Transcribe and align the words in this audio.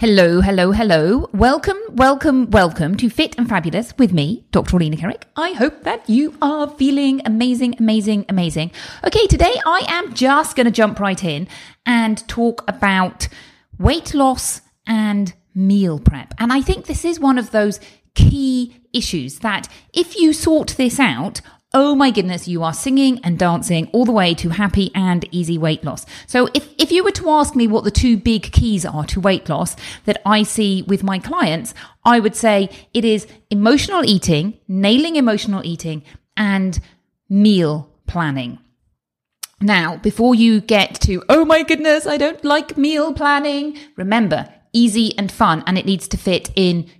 Hello, 0.00 0.40
hello, 0.40 0.72
hello. 0.72 1.28
Welcome, 1.34 1.76
welcome, 1.90 2.50
welcome 2.50 2.96
to 2.96 3.10
Fit 3.10 3.36
and 3.36 3.46
Fabulous 3.46 3.92
with 3.98 4.14
me, 4.14 4.46
Dr. 4.50 4.78
Orlena 4.78 4.98
Kerek. 4.98 5.24
I 5.36 5.50
hope 5.52 5.82
that 5.82 6.08
you 6.08 6.38
are 6.40 6.70
feeling 6.70 7.20
amazing, 7.26 7.74
amazing, 7.78 8.24
amazing. 8.26 8.70
Okay, 9.04 9.26
today 9.26 9.52
I 9.66 9.84
am 9.88 10.14
just 10.14 10.56
going 10.56 10.64
to 10.64 10.70
jump 10.70 11.00
right 11.00 11.22
in 11.22 11.48
and 11.84 12.26
talk 12.28 12.64
about 12.66 13.28
weight 13.78 14.14
loss 14.14 14.62
and 14.86 15.34
meal 15.54 15.98
prep. 15.98 16.32
And 16.38 16.50
I 16.50 16.62
think 16.62 16.86
this 16.86 17.04
is 17.04 17.20
one 17.20 17.36
of 17.36 17.50
those 17.50 17.78
key 18.14 18.76
issues 18.94 19.40
that 19.40 19.68
if 19.92 20.16
you 20.16 20.32
sort 20.32 20.68
this 20.78 20.98
out, 20.98 21.42
Oh 21.72 21.94
my 21.94 22.10
goodness, 22.10 22.48
you 22.48 22.64
are 22.64 22.74
singing 22.74 23.20
and 23.22 23.38
dancing 23.38 23.88
all 23.92 24.04
the 24.04 24.10
way 24.10 24.34
to 24.34 24.48
happy 24.48 24.90
and 24.92 25.24
easy 25.30 25.56
weight 25.56 25.84
loss. 25.84 26.04
So 26.26 26.48
if, 26.52 26.68
if 26.78 26.90
you 26.90 27.04
were 27.04 27.12
to 27.12 27.30
ask 27.30 27.54
me 27.54 27.68
what 27.68 27.84
the 27.84 27.92
two 27.92 28.16
big 28.16 28.50
keys 28.50 28.84
are 28.84 29.04
to 29.06 29.20
weight 29.20 29.48
loss 29.48 29.76
that 30.04 30.20
I 30.26 30.42
see 30.42 30.82
with 30.82 31.04
my 31.04 31.20
clients, 31.20 31.72
I 32.04 32.18
would 32.18 32.34
say 32.34 32.70
it 32.92 33.04
is 33.04 33.28
emotional 33.50 34.04
eating, 34.04 34.58
nailing 34.66 35.14
emotional 35.14 35.64
eating 35.64 36.02
and 36.36 36.80
meal 37.28 37.88
planning. 38.08 38.58
Now, 39.60 39.96
before 39.98 40.34
you 40.34 40.60
get 40.60 41.00
to, 41.02 41.22
oh 41.28 41.44
my 41.44 41.62
goodness, 41.62 42.04
I 42.04 42.16
don't 42.16 42.44
like 42.44 42.76
meal 42.76 43.12
planning, 43.12 43.78
remember, 43.94 44.52
easy 44.72 45.16
and 45.16 45.30
fun, 45.30 45.62
and 45.68 45.78
it 45.78 45.86
needs 45.86 46.08
to 46.08 46.16
fit 46.16 46.50
in 46.56 46.90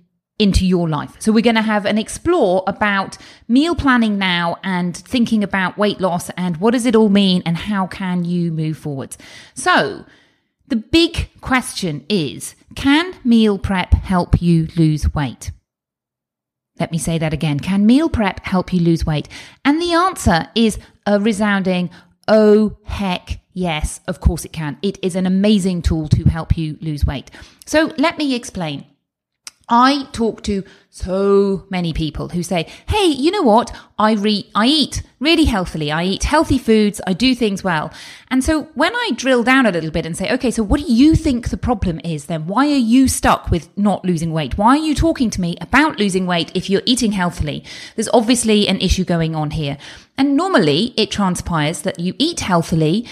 into 0.41 0.65
your 0.65 0.89
life. 0.89 1.15
So 1.19 1.31
we're 1.31 1.43
going 1.43 1.55
to 1.55 1.61
have 1.61 1.85
an 1.85 1.99
explore 1.99 2.63
about 2.65 3.15
meal 3.47 3.75
planning 3.75 4.17
now 4.17 4.57
and 4.63 4.97
thinking 4.97 5.43
about 5.43 5.77
weight 5.77 6.01
loss 6.01 6.31
and 6.31 6.57
what 6.57 6.71
does 6.71 6.87
it 6.87 6.95
all 6.95 7.09
mean 7.09 7.43
and 7.45 7.55
how 7.55 7.85
can 7.85 8.25
you 8.25 8.51
move 8.51 8.75
forwards. 8.75 9.19
So 9.53 10.03
the 10.67 10.77
big 10.77 11.29
question 11.41 12.05
is, 12.09 12.55
can 12.75 13.13
meal 13.23 13.59
prep 13.59 13.93
help 13.93 14.41
you 14.41 14.67
lose 14.75 15.13
weight? 15.13 15.51
Let 16.79 16.91
me 16.91 16.97
say 16.97 17.19
that 17.19 17.33
again. 17.33 17.59
Can 17.59 17.85
meal 17.85 18.09
prep 18.09 18.43
help 18.43 18.73
you 18.73 18.79
lose 18.79 19.05
weight? 19.05 19.29
And 19.63 19.79
the 19.79 19.93
answer 19.93 20.47
is 20.55 20.79
a 21.05 21.19
resounding, 21.19 21.91
oh 22.27 22.77
heck 22.85 23.41
yes, 23.53 23.99
of 24.07 24.21
course 24.21 24.43
it 24.43 24.53
can. 24.53 24.79
It 24.81 24.97
is 25.03 25.15
an 25.15 25.27
amazing 25.27 25.83
tool 25.83 26.07
to 26.07 26.23
help 26.23 26.57
you 26.57 26.79
lose 26.81 27.05
weight. 27.05 27.29
So 27.67 27.93
let 27.99 28.17
me 28.17 28.33
explain. 28.33 28.85
I 29.71 30.07
talk 30.11 30.43
to 30.43 30.63
so 30.89 31.65
many 31.69 31.93
people 31.93 32.27
who 32.27 32.43
say, 32.43 32.67
Hey, 32.87 33.05
you 33.05 33.31
know 33.31 33.41
what? 33.41 33.73
I 33.97 34.13
re- 34.13 34.49
I 34.53 34.67
eat 34.67 35.01
really 35.21 35.45
healthily. 35.45 35.91
I 35.91 36.03
eat 36.03 36.23
healthy 36.23 36.57
foods. 36.57 36.99
I 37.07 37.13
do 37.13 37.33
things 37.33 37.63
well. 37.63 37.93
And 38.29 38.43
so 38.43 38.63
when 38.73 38.93
I 38.93 39.11
drill 39.15 39.43
down 39.43 39.65
a 39.65 39.71
little 39.71 39.91
bit 39.91 40.05
and 40.05 40.17
say, 40.17 40.31
okay, 40.33 40.51
so 40.51 40.63
what 40.63 40.81
do 40.81 40.91
you 40.91 41.15
think 41.15 41.49
the 41.49 41.57
problem 41.57 42.01
is 42.03 42.25
then? 42.25 42.47
Why 42.47 42.65
are 42.67 42.75
you 42.75 43.07
stuck 43.07 43.49
with 43.49 43.69
not 43.77 44.03
losing 44.03 44.33
weight? 44.33 44.57
Why 44.57 44.75
are 44.75 44.83
you 44.83 44.93
talking 44.93 45.29
to 45.29 45.41
me 45.41 45.55
about 45.61 45.99
losing 45.99 46.25
weight 46.25 46.51
if 46.53 46.69
you're 46.69 46.81
eating 46.85 47.13
healthily? 47.13 47.63
There's 47.95 48.09
obviously 48.09 48.67
an 48.67 48.81
issue 48.81 49.05
going 49.05 49.35
on 49.35 49.51
here. 49.51 49.77
And 50.17 50.35
normally 50.35 50.93
it 50.97 51.11
transpires 51.11 51.83
that 51.83 51.99
you 51.99 52.13
eat 52.17 52.41
healthily 52.41 53.07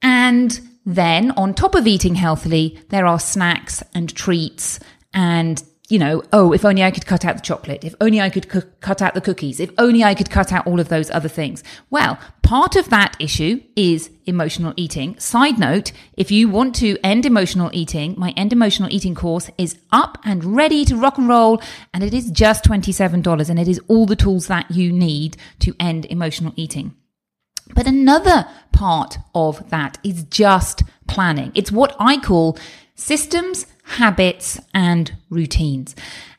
and 0.00 0.60
then 0.84 1.30
on 1.32 1.54
top 1.54 1.74
of 1.74 1.86
eating 1.86 2.16
healthily, 2.16 2.80
there 2.88 3.06
are 3.06 3.20
snacks 3.20 3.82
and 3.94 4.12
treats 4.14 4.80
and 5.14 5.62
you 5.92 5.98
know, 5.98 6.22
oh, 6.32 6.54
if 6.54 6.64
only 6.64 6.82
I 6.82 6.90
could 6.90 7.04
cut 7.04 7.22
out 7.22 7.36
the 7.36 7.42
chocolate, 7.42 7.84
if 7.84 7.94
only 8.00 8.18
I 8.18 8.30
could 8.30 8.48
cu- 8.48 8.62
cut 8.80 9.02
out 9.02 9.12
the 9.12 9.20
cookies, 9.20 9.60
if 9.60 9.70
only 9.76 10.02
I 10.02 10.14
could 10.14 10.30
cut 10.30 10.50
out 10.50 10.66
all 10.66 10.80
of 10.80 10.88
those 10.88 11.10
other 11.10 11.28
things. 11.28 11.62
Well, 11.90 12.18
part 12.40 12.76
of 12.76 12.88
that 12.88 13.14
issue 13.20 13.62
is 13.76 14.08
emotional 14.24 14.72
eating. 14.74 15.18
Side 15.18 15.58
note, 15.58 15.92
if 16.16 16.30
you 16.30 16.48
want 16.48 16.74
to 16.76 16.96
end 17.04 17.26
emotional 17.26 17.68
eating, 17.74 18.14
my 18.16 18.30
end 18.38 18.54
emotional 18.54 18.90
eating 18.90 19.14
course 19.14 19.50
is 19.58 19.76
up 19.92 20.16
and 20.24 20.56
ready 20.56 20.86
to 20.86 20.96
rock 20.96 21.18
and 21.18 21.28
roll, 21.28 21.60
and 21.92 22.02
it 22.02 22.14
is 22.14 22.30
just 22.30 22.64
$27, 22.64 23.50
and 23.50 23.58
it 23.58 23.68
is 23.68 23.78
all 23.86 24.06
the 24.06 24.16
tools 24.16 24.46
that 24.46 24.70
you 24.70 24.90
need 24.90 25.36
to 25.58 25.76
end 25.78 26.06
emotional 26.06 26.54
eating. 26.56 26.94
But 27.74 27.86
another 27.86 28.46
part 28.72 29.18
of 29.34 29.68
that 29.68 29.98
is 30.02 30.24
just 30.24 30.84
planning. 31.06 31.52
It's 31.54 31.70
what 31.70 31.94
I 32.00 32.16
call 32.16 32.58
systems 32.94 33.66
habits 33.84 34.60
and 34.72 35.12
routines. 35.30 35.94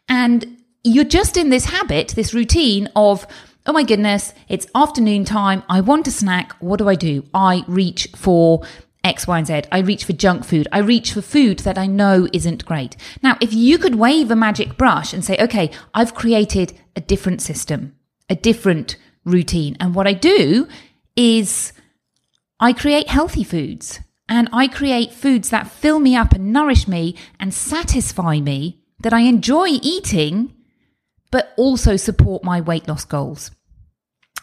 And 0.08 0.58
you're 0.84 1.04
just 1.04 1.38
in 1.38 1.50
this 1.50 1.66
habit, 1.66 2.10
this 2.10 2.34
routine 2.34 2.90
of, 2.96 3.26
oh 3.66 3.74
my 3.74 3.84
goodness, 3.84 4.34
it's 4.50 4.68
afternoon 4.76 5.26
time. 5.26 5.64
I 5.70 5.82
want 5.82 6.08
a 6.08 6.12
snack. 6.12 6.54
What 6.60 6.78
do 6.78 6.90
I 6.90 6.96
do? 6.96 7.24
I 7.34 7.64
reach 7.68 8.10
for 8.16 8.64
X, 9.04 9.28
Y, 9.28 9.38
and 9.38 9.48
Z. 9.48 9.62
I 9.72 9.80
reach 9.80 10.06
for 10.06 10.14
junk 10.14 10.46
food. 10.46 10.68
I 10.72 10.80
reach 10.80 11.14
for 11.14 11.22
food 11.22 11.60
that 11.60 11.78
I 11.78 11.88
know 11.88 12.28
isn't 12.32 12.66
great. 12.66 12.96
Now, 13.22 13.38
if 13.42 13.54
you 13.54 13.78
could 13.78 13.96
wave 13.96 14.32
a 14.32 14.36
magic 14.36 14.78
brush 14.78 15.14
and 15.14 15.24
say, 15.24 15.38
okay, 15.40 15.72
I've 15.94 16.16
created 16.16 16.80
a 16.96 17.02
different 17.02 17.42
system, 17.42 17.96
a 18.30 18.36
different 18.36 18.96
routine. 19.26 19.76
And 19.80 19.94
what 19.94 20.08
I 20.08 20.14
do 20.14 20.68
is 21.16 21.74
I 22.60 22.72
create 22.72 23.10
healthy 23.10 23.44
foods 23.44 24.00
and 24.34 24.50
I 24.52 24.68
create 24.68 25.14
foods 25.14 25.52
that 25.52 25.70
fill 25.70 26.00
me 26.00 26.16
up 26.16 26.34
and 26.34 26.52
nourish 26.52 26.88
me 26.88 27.16
and 27.40 27.54
satisfy 27.54 28.40
me 28.40 28.82
that 29.02 29.14
I 29.14 29.20
enjoy 29.20 29.68
eating, 29.84 30.56
but 31.30 31.54
also 31.56 31.98
support 31.98 32.44
my 32.44 32.60
weight 32.60 32.88
loss 32.88 33.06
goals. 33.06 33.52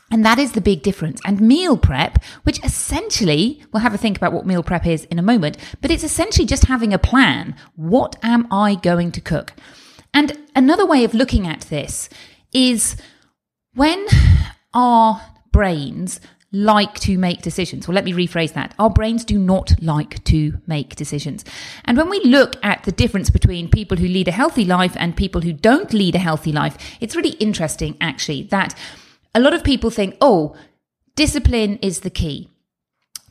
And 0.09 0.25
that 0.25 0.39
is 0.39 0.53
the 0.53 0.61
big 0.61 0.85
difference. 0.85 1.21
And 1.25 1.41
meal 1.41 1.77
prep, 1.77 2.23
which 2.45 2.65
essentially, 2.65 3.65
we'll 3.73 3.83
have 3.83 3.93
a 3.93 3.99
think 3.99 4.17
about 4.17 4.33
what 4.33 4.47
meal 4.47 4.63
prep 4.63 4.87
is 4.87 5.07
in 5.07 5.19
a 5.19 5.23
moment, 5.23 5.57
but 5.81 5.91
it's 5.91 6.05
essentially 6.05 6.47
just 6.47 6.67
having 6.67 6.93
a 6.93 6.99
plan. 6.99 7.57
What 7.75 8.15
am 8.23 8.47
I 8.53 8.77
going 8.77 9.11
to 9.13 9.21
cook? 9.21 9.55
And 10.15 10.39
another 10.55 10.87
way 10.87 11.03
of 11.03 11.15
looking 11.15 11.49
at 11.49 11.63
this 11.63 12.09
is 12.53 12.95
when 13.75 14.07
our 14.73 15.21
brains 15.51 16.21
like 16.53 16.99
to 17.01 17.17
make 17.17 17.43
decisions. 17.43 17.87
Well, 17.87 17.95
let 17.95 18.05
me 18.05 18.13
rephrase 18.13 18.55
that. 18.55 18.75
Our 18.79 18.91
brains 18.91 19.25
do 19.25 19.39
not 19.39 19.73
like 19.81 20.23
to 20.25 20.61
make 20.67 20.97
decisions. 20.97 21.45
And 21.85 21.97
when 21.97 22.11
we 22.11 22.21
look 22.25 22.57
at 22.63 22.83
the 22.85 22.93
difference 22.93 23.31
between 23.31 23.71
people 23.71 23.97
who 23.97 24.09
lead 24.09 24.27
a 24.29 24.33
healthy 24.33 24.65
life 24.65 24.97
and 24.99 25.17
people 25.17 25.43
who 25.43 25.53
don't 25.53 25.93
lead 25.93 26.17
a 26.17 26.19
healthy 26.19 26.53
life, 26.53 26.77
it's 27.01 27.15
really 27.15 27.37
interesting 27.39 27.97
actually 28.01 28.43
that 28.45 28.75
a 29.35 29.41
lot 29.41 29.55
of 29.55 29.63
people 29.63 29.91
think, 29.91 30.17
oh, 30.21 30.57
discipline 31.15 31.79
is 31.83 32.01
the 32.01 32.11
key. 32.11 32.50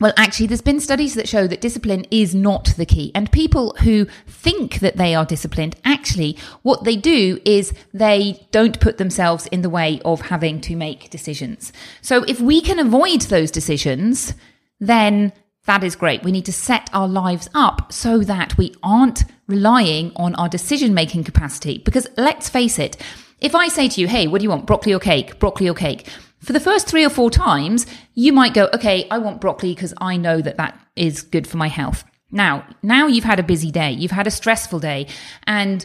Well, 0.00 0.14
actually, 0.16 0.46
there's 0.46 0.62
been 0.62 0.80
studies 0.80 1.14
that 1.14 1.28
show 1.28 1.46
that 1.46 1.60
discipline 1.60 2.06
is 2.10 2.34
not 2.34 2.72
the 2.78 2.86
key. 2.86 3.12
And 3.14 3.30
people 3.30 3.76
who 3.80 4.06
think 4.26 4.80
that 4.80 4.96
they 4.96 5.14
are 5.14 5.26
disciplined, 5.26 5.76
actually, 5.84 6.38
what 6.62 6.84
they 6.84 6.96
do 6.96 7.38
is 7.44 7.74
they 7.92 8.46
don't 8.50 8.80
put 8.80 8.96
themselves 8.96 9.46
in 9.48 9.60
the 9.60 9.68
way 9.68 10.00
of 10.04 10.22
having 10.22 10.62
to 10.62 10.74
make 10.74 11.10
decisions. 11.10 11.70
So 12.00 12.22
if 12.24 12.40
we 12.40 12.62
can 12.62 12.78
avoid 12.78 13.22
those 13.22 13.50
decisions, 13.50 14.32
then 14.80 15.34
that 15.66 15.84
is 15.84 15.96
great. 15.96 16.24
We 16.24 16.32
need 16.32 16.46
to 16.46 16.52
set 16.52 16.88
our 16.94 17.06
lives 17.06 17.50
up 17.54 17.92
so 17.92 18.20
that 18.20 18.56
we 18.56 18.74
aren't 18.82 19.24
relying 19.46 20.12
on 20.16 20.34
our 20.36 20.48
decision 20.48 20.94
making 20.94 21.24
capacity. 21.24 21.76
Because 21.76 22.06
let's 22.16 22.48
face 22.48 22.78
it, 22.78 22.96
if 23.38 23.54
I 23.54 23.68
say 23.68 23.88
to 23.90 24.00
you, 24.00 24.08
hey, 24.08 24.26
what 24.26 24.38
do 24.38 24.44
you 24.44 24.50
want? 24.50 24.66
Broccoli 24.66 24.94
or 24.94 24.98
cake? 24.98 25.38
Broccoli 25.38 25.68
or 25.68 25.74
cake? 25.74 26.08
For 26.40 26.52
the 26.52 26.60
first 26.60 26.88
three 26.88 27.04
or 27.04 27.10
four 27.10 27.30
times, 27.30 27.86
you 28.14 28.32
might 28.32 28.54
go, 28.54 28.68
okay, 28.74 29.06
I 29.10 29.18
want 29.18 29.40
broccoli 29.40 29.74
because 29.74 29.94
I 30.00 30.16
know 30.16 30.40
that 30.40 30.56
that 30.56 30.78
is 30.96 31.22
good 31.22 31.46
for 31.46 31.58
my 31.58 31.68
health. 31.68 32.04
Now, 32.30 32.66
now 32.82 33.06
you've 33.06 33.24
had 33.24 33.38
a 33.38 33.44
busy 33.44 33.70
day, 33.70 33.92
you've 33.92 34.10
had 34.10 34.26
a 34.26 34.30
stressful 34.30 34.80
day, 34.80 35.06
and 35.46 35.84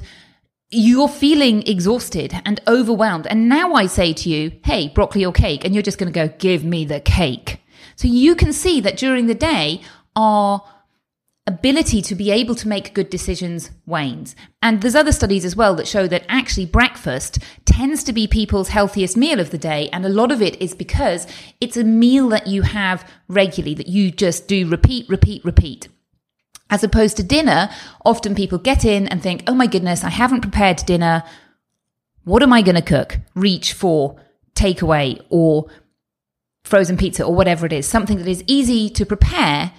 you're 0.70 1.10
feeling 1.10 1.68
exhausted 1.68 2.34
and 2.46 2.62
overwhelmed. 2.68 3.28
And 3.28 3.50
now 3.50 3.74
I 3.74 3.88
say 3.88 4.14
to 4.14 4.30
you, 4.30 4.52
hey, 4.64 4.90
broccoli 4.90 5.26
or 5.26 5.34
cake, 5.34 5.66
and 5.66 5.74
you're 5.74 5.84
just 5.84 5.98
going 5.98 6.12
to 6.12 6.28
go, 6.28 6.34
give 6.40 6.64
me 6.64 6.86
the 6.86 7.00
cake. 7.00 7.62
So 7.96 8.08
you 8.08 8.36
can 8.36 8.54
see 8.54 8.82
that 8.82 8.98
during 8.98 9.28
the 9.28 9.36
day, 9.36 9.82
our 10.16 10.64
ability 11.48 12.02
to 12.02 12.16
be 12.16 12.32
able 12.32 12.56
to 12.56 12.68
make 12.68 12.96
good 12.96 13.10
decisions 13.10 13.70
wanes. 13.86 14.36
And 14.64 14.82
there's 14.82 14.96
other 14.96 15.12
studies 15.12 15.46
as 15.46 15.56
well 15.56 15.76
that 15.76 15.88
show 15.88 16.08
that 16.08 16.26
actually 16.28 16.66
breakfast 16.66 17.38
tends 17.66 18.04
to 18.06 18.14
be 18.14 18.26
people's 18.26 18.70
healthiest 18.70 19.16
meal 19.16 19.40
of 19.40 19.52
the 19.52 19.58
day. 19.58 19.90
And 19.94 20.06
a 20.06 20.10
lot 20.10 20.32
of 20.32 20.42
it 20.42 20.60
is 20.60 20.74
because 20.74 21.28
it's 21.62 21.78
a 21.78 21.84
meal 21.84 22.30
that 22.30 22.48
you 22.48 22.64
have 22.64 23.08
regularly, 23.28 23.76
that 23.76 23.88
you 23.88 24.10
just 24.10 24.48
do 24.48 24.68
repeat, 24.68 25.08
repeat, 25.08 25.46
repeat. 25.46 25.88
As 26.72 26.84
opposed 26.84 27.18
to 27.18 27.24
dinner, 27.24 27.70
often 28.04 28.34
people 28.34 28.58
get 28.58 28.84
in 28.84 29.08
and 29.08 29.22
think, 29.22 29.44
oh 29.46 29.54
my 29.54 29.68
goodness, 29.68 30.04
I 30.04 30.10
haven't 30.10 30.42
prepared 30.42 30.78
dinner. 30.78 31.24
What 32.24 32.42
am 32.42 32.54
I 32.54 32.64
going 32.64 32.76
to 32.76 32.82
cook? 32.82 33.20
Reach 33.36 33.74
for 33.74 34.20
takeaway 34.56 35.22
or 35.30 35.68
frozen 36.64 36.98
pizza 36.98 37.24
or 37.24 37.36
whatever 37.36 37.68
it 37.68 37.74
is, 37.74 37.86
something 37.88 38.18
that 38.18 38.28
is 38.28 38.44
easy 38.48 38.90
to 38.90 39.06
prepare 39.06 39.72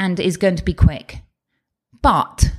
and 0.00 0.18
is 0.18 0.36
going 0.36 0.56
to 0.56 0.64
be 0.64 0.74
quick. 0.74 1.18
But 2.02 2.50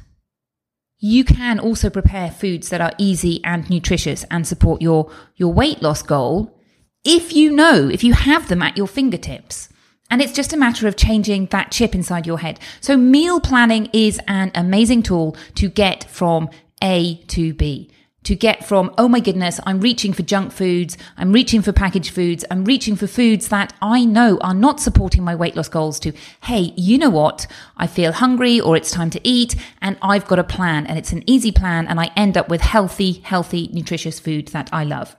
you 0.99 1.25
can 1.25 1.59
also 1.59 1.89
prepare 1.89 2.29
foods 2.29 2.69
that 2.69 2.79
are 2.79 2.93
easy 2.99 3.43
and 3.43 3.69
nutritious 3.69 4.23
and 4.31 4.47
support 4.47 4.81
your, 4.81 5.11
your 5.35 5.51
weight 5.51 5.81
loss 5.81 6.03
goal 6.03 6.57
if 7.03 7.33
you 7.33 7.51
know, 7.51 7.89
if 7.89 8.03
you 8.03 8.13
have 8.13 8.47
them 8.47 8.61
at 8.61 8.77
your 8.77 8.87
fingertips. 8.87 9.67
And 10.11 10.21
it's 10.21 10.33
just 10.33 10.53
a 10.53 10.57
matter 10.57 10.87
of 10.87 10.95
changing 10.95 11.47
that 11.47 11.71
chip 11.71 11.95
inside 11.95 12.27
your 12.27 12.39
head. 12.39 12.59
So 12.79 12.95
meal 12.95 13.39
planning 13.39 13.89
is 13.91 14.19
an 14.27 14.51
amazing 14.53 15.01
tool 15.01 15.35
to 15.55 15.69
get 15.69 16.03
from 16.03 16.49
A 16.83 17.15
to 17.29 17.53
B 17.53 17.89
to 18.23 18.35
get 18.35 18.67
from, 18.67 18.93
oh 18.97 19.07
my 19.07 19.19
goodness, 19.19 19.59
I'm 19.65 19.81
reaching 19.81 20.13
for 20.13 20.21
junk 20.21 20.51
foods, 20.51 20.95
I'm 21.17 21.31
reaching 21.31 21.61
for 21.61 21.71
packaged 21.73 22.13
foods, 22.13 22.45
I'm 22.51 22.65
reaching 22.65 22.95
for 22.95 23.07
foods 23.07 23.47
that 23.47 23.73
I 23.81 24.05
know 24.05 24.37
are 24.41 24.53
not 24.53 24.79
supporting 24.79 25.23
my 25.23 25.35
weight 25.35 25.55
loss 25.55 25.69
goals 25.69 25.99
to, 26.01 26.13
hey, 26.43 26.73
you 26.77 26.97
know 26.97 27.09
what? 27.09 27.47
I 27.77 27.87
feel 27.87 28.11
hungry 28.11 28.59
or 28.59 28.77
it's 28.77 28.91
time 28.91 29.09
to 29.11 29.21
eat 29.27 29.55
and 29.81 29.97
I've 30.01 30.27
got 30.27 30.39
a 30.39 30.43
plan 30.43 30.85
and 30.85 30.99
it's 30.99 31.11
an 31.11 31.23
easy 31.27 31.51
plan 31.51 31.87
and 31.87 31.99
I 31.99 32.11
end 32.15 32.37
up 32.37 32.47
with 32.47 32.61
healthy, 32.61 33.13
healthy, 33.23 33.69
nutritious 33.73 34.19
food 34.19 34.49
that 34.49 34.69
I 34.71 34.83
love. 34.83 35.15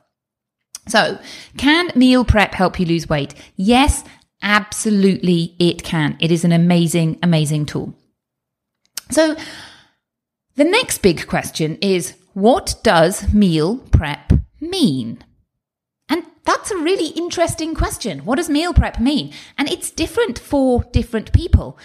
So 0.88 1.18
can 1.56 1.90
meal 1.96 2.24
prep 2.24 2.54
help 2.54 2.78
you 2.78 2.86
lose 2.86 3.08
weight? 3.08 3.34
Yes, 3.56 4.04
absolutely 4.42 5.56
it 5.58 5.82
can. 5.82 6.16
It 6.20 6.30
is 6.30 6.44
an 6.44 6.52
amazing, 6.52 7.18
amazing 7.22 7.66
tool. 7.66 7.94
So 9.10 9.36
the 10.54 10.64
next 10.64 10.98
big 10.98 11.26
question 11.26 11.78
is, 11.80 12.14
what 12.34 12.76
does 12.82 13.32
meal 13.32 13.78
prep 13.90 14.32
mean? 14.60 15.24
And 16.08 16.24
that's 16.44 16.70
a 16.70 16.76
really 16.76 17.08
interesting 17.08 17.74
question. 17.74 18.24
What 18.24 18.36
does 18.36 18.48
meal 18.50 18.74
prep 18.74 19.00
mean? 19.00 19.32
And 19.56 19.70
it's 19.70 19.90
different 19.90 20.38
for 20.38 20.84
different 20.92 21.32
people. 21.32 21.78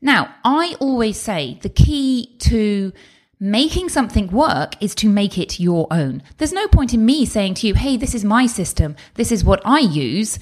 Now, 0.00 0.34
I 0.44 0.76
always 0.80 1.18
say 1.20 1.58
the 1.62 1.68
key 1.68 2.36
to 2.40 2.92
making 3.38 3.88
something 3.88 4.28
work 4.28 4.80
is 4.82 4.94
to 4.96 5.08
make 5.08 5.38
it 5.38 5.58
your 5.58 5.86
own. 5.90 6.22
There's 6.36 6.52
no 6.52 6.68
point 6.68 6.92
in 6.92 7.04
me 7.04 7.24
saying 7.24 7.54
to 7.54 7.66
you, 7.66 7.74
hey, 7.74 7.96
this 7.96 8.14
is 8.14 8.24
my 8.24 8.46
system, 8.46 8.96
this 9.14 9.32
is 9.32 9.44
what 9.44 9.62
I 9.64 9.80
use, 9.80 10.38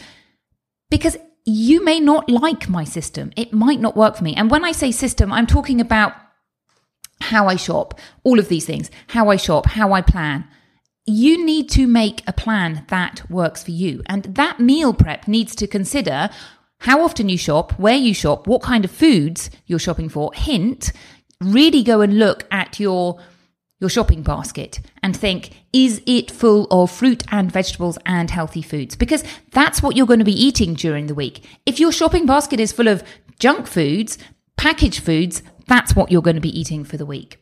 because 0.90 1.16
you 1.44 1.82
may 1.82 2.00
not 2.00 2.28
like 2.28 2.68
my 2.68 2.84
system. 2.84 3.32
It 3.36 3.52
might 3.52 3.80
not 3.80 3.96
work 3.96 4.16
for 4.16 4.24
me. 4.24 4.34
And 4.34 4.50
when 4.50 4.64
I 4.64 4.72
say 4.72 4.90
system, 4.90 5.32
I'm 5.32 5.46
talking 5.46 5.80
about 5.80 6.12
how 7.20 7.46
I 7.46 7.56
shop, 7.56 7.98
all 8.24 8.38
of 8.38 8.48
these 8.48 8.64
things, 8.64 8.90
how 9.08 9.30
I 9.30 9.36
shop, 9.36 9.66
how 9.66 9.92
I 9.92 10.02
plan. 10.02 10.44
You 11.06 11.44
need 11.44 11.70
to 11.70 11.86
make 11.86 12.22
a 12.26 12.32
plan 12.32 12.84
that 12.88 13.22
works 13.30 13.62
for 13.62 13.70
you. 13.70 14.02
And 14.06 14.24
that 14.24 14.60
meal 14.60 14.92
prep 14.92 15.26
needs 15.26 15.54
to 15.56 15.66
consider 15.66 16.28
how 16.80 17.02
often 17.02 17.28
you 17.28 17.38
shop, 17.38 17.78
where 17.78 17.96
you 17.96 18.14
shop, 18.14 18.46
what 18.46 18.62
kind 18.62 18.84
of 18.84 18.90
foods 18.90 19.50
you're 19.66 19.78
shopping 19.78 20.08
for. 20.08 20.32
Hint, 20.34 20.92
really 21.40 21.82
go 21.82 22.00
and 22.00 22.18
look 22.18 22.46
at 22.50 22.78
your 22.78 23.20
your 23.80 23.90
shopping 23.90 24.22
basket 24.22 24.80
and 25.04 25.16
think, 25.16 25.52
is 25.72 26.02
it 26.04 26.32
full 26.32 26.66
of 26.70 26.90
fruit 26.90 27.22
and 27.30 27.52
vegetables 27.52 27.96
and 28.06 28.28
healthy 28.28 28.62
foods? 28.62 28.96
Because 28.96 29.22
that's 29.52 29.80
what 29.80 29.96
you're 29.96 30.06
going 30.06 30.18
to 30.18 30.24
be 30.24 30.44
eating 30.44 30.74
during 30.74 31.06
the 31.06 31.14
week. 31.14 31.46
If 31.64 31.78
your 31.78 31.92
shopping 31.92 32.26
basket 32.26 32.58
is 32.58 32.72
full 32.72 32.88
of 32.88 33.04
junk 33.38 33.68
foods, 33.68 34.18
packaged 34.56 35.00
foods, 35.00 35.42
that's 35.68 35.94
what 35.94 36.10
you're 36.10 36.22
going 36.22 36.36
to 36.36 36.40
be 36.40 36.58
eating 36.58 36.84
for 36.84 36.96
the 36.96 37.06
week. 37.06 37.40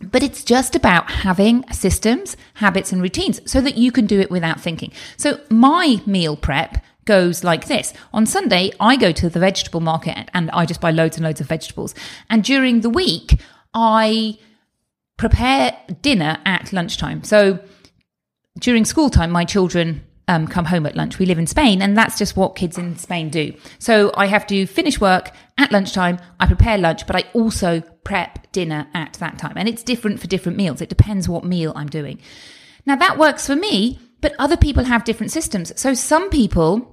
But 0.00 0.22
it's 0.22 0.42
just 0.42 0.74
about 0.74 1.10
having 1.10 1.64
systems, 1.70 2.36
habits, 2.54 2.92
and 2.92 3.00
routines 3.00 3.40
so 3.50 3.60
that 3.60 3.76
you 3.76 3.92
can 3.92 4.06
do 4.06 4.20
it 4.20 4.30
without 4.30 4.60
thinking. 4.60 4.92
So 5.16 5.40
my 5.48 6.02
meal 6.06 6.36
prep 6.36 6.82
goes 7.04 7.44
like 7.44 7.66
this. 7.66 7.92
On 8.12 8.26
Sunday, 8.26 8.72
I 8.80 8.96
go 8.96 9.12
to 9.12 9.28
the 9.28 9.38
vegetable 9.38 9.80
market 9.80 10.28
and 10.34 10.50
I 10.50 10.66
just 10.66 10.80
buy 10.80 10.90
loads 10.90 11.16
and 11.16 11.24
loads 11.24 11.40
of 11.40 11.48
vegetables. 11.48 11.94
And 12.28 12.42
during 12.42 12.80
the 12.80 12.90
week, 12.90 13.40
I 13.74 14.38
prepare 15.16 15.76
dinner 16.00 16.38
at 16.44 16.72
lunchtime. 16.72 17.22
So 17.22 17.60
during 18.58 18.84
school 18.84 19.10
time, 19.10 19.30
my 19.30 19.44
children 19.44 20.04
um, 20.28 20.46
come 20.46 20.66
home 20.66 20.86
at 20.86 20.96
lunch. 20.96 21.18
We 21.18 21.26
live 21.26 21.38
in 21.38 21.46
Spain, 21.46 21.82
and 21.82 21.96
that's 21.96 22.18
just 22.18 22.36
what 22.36 22.56
kids 22.56 22.78
in 22.78 22.96
Spain 22.96 23.28
do. 23.28 23.54
So 23.78 24.12
I 24.16 24.26
have 24.26 24.46
to 24.48 24.66
finish 24.66 25.00
work 25.00 25.30
at 25.58 25.72
lunchtime. 25.72 26.18
I 26.40 26.46
prepare 26.46 26.78
lunch, 26.78 27.06
but 27.06 27.16
I 27.16 27.24
also 27.34 27.80
prep 28.04 28.50
dinner 28.52 28.86
at 28.94 29.14
that 29.14 29.38
time. 29.38 29.54
And 29.56 29.68
it's 29.68 29.82
different 29.82 30.20
for 30.20 30.26
different 30.26 30.58
meals. 30.58 30.80
It 30.80 30.88
depends 30.88 31.28
what 31.28 31.44
meal 31.44 31.72
I'm 31.76 31.88
doing. 31.88 32.20
Now 32.86 32.96
that 32.96 33.18
works 33.18 33.46
for 33.46 33.56
me, 33.56 33.98
but 34.20 34.34
other 34.38 34.56
people 34.56 34.84
have 34.84 35.04
different 35.04 35.32
systems. 35.32 35.78
So 35.80 35.94
some 35.94 36.30
people 36.30 36.88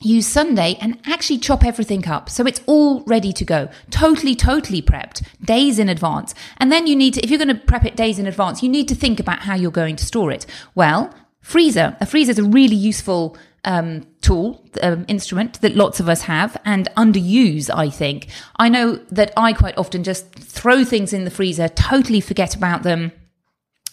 use 0.00 0.26
Sunday 0.26 0.76
and 0.80 1.00
actually 1.06 1.38
chop 1.38 1.64
everything 1.64 2.06
up. 2.06 2.28
So 2.28 2.46
it's 2.46 2.60
all 2.66 3.02
ready 3.04 3.32
to 3.32 3.44
go. 3.44 3.68
Totally, 3.90 4.34
totally 4.34 4.82
prepped 4.82 5.26
days 5.42 5.78
in 5.78 5.88
advance. 5.88 6.34
And 6.58 6.70
then 6.70 6.86
you 6.86 6.94
need 6.94 7.14
to, 7.14 7.22
if 7.22 7.30
you're 7.30 7.38
going 7.38 7.48
to 7.48 7.54
prep 7.54 7.84
it 7.84 7.96
days 7.96 8.18
in 8.18 8.26
advance, 8.26 8.62
you 8.62 8.68
need 8.68 8.88
to 8.88 8.94
think 8.94 9.18
about 9.18 9.40
how 9.40 9.54
you're 9.54 9.70
going 9.70 9.96
to 9.96 10.04
store 10.04 10.30
it. 10.30 10.46
Well, 10.74 11.12
freezer. 11.44 11.94
A 12.00 12.06
freezer 12.06 12.32
is 12.32 12.38
a 12.38 12.44
really 12.44 12.74
useful 12.74 13.36
um, 13.64 14.06
tool, 14.22 14.64
um, 14.82 15.04
instrument 15.08 15.60
that 15.60 15.76
lots 15.76 16.00
of 16.00 16.08
us 16.08 16.22
have 16.22 16.56
and 16.64 16.88
underuse, 16.96 17.70
I 17.72 17.90
think. 17.90 18.28
I 18.56 18.68
know 18.70 18.96
that 19.10 19.32
I 19.36 19.52
quite 19.52 19.76
often 19.76 20.02
just 20.02 20.34
throw 20.34 20.84
things 20.84 21.12
in 21.12 21.24
the 21.24 21.30
freezer, 21.30 21.68
totally 21.68 22.20
forget 22.20 22.56
about 22.56 22.82
them. 22.82 23.12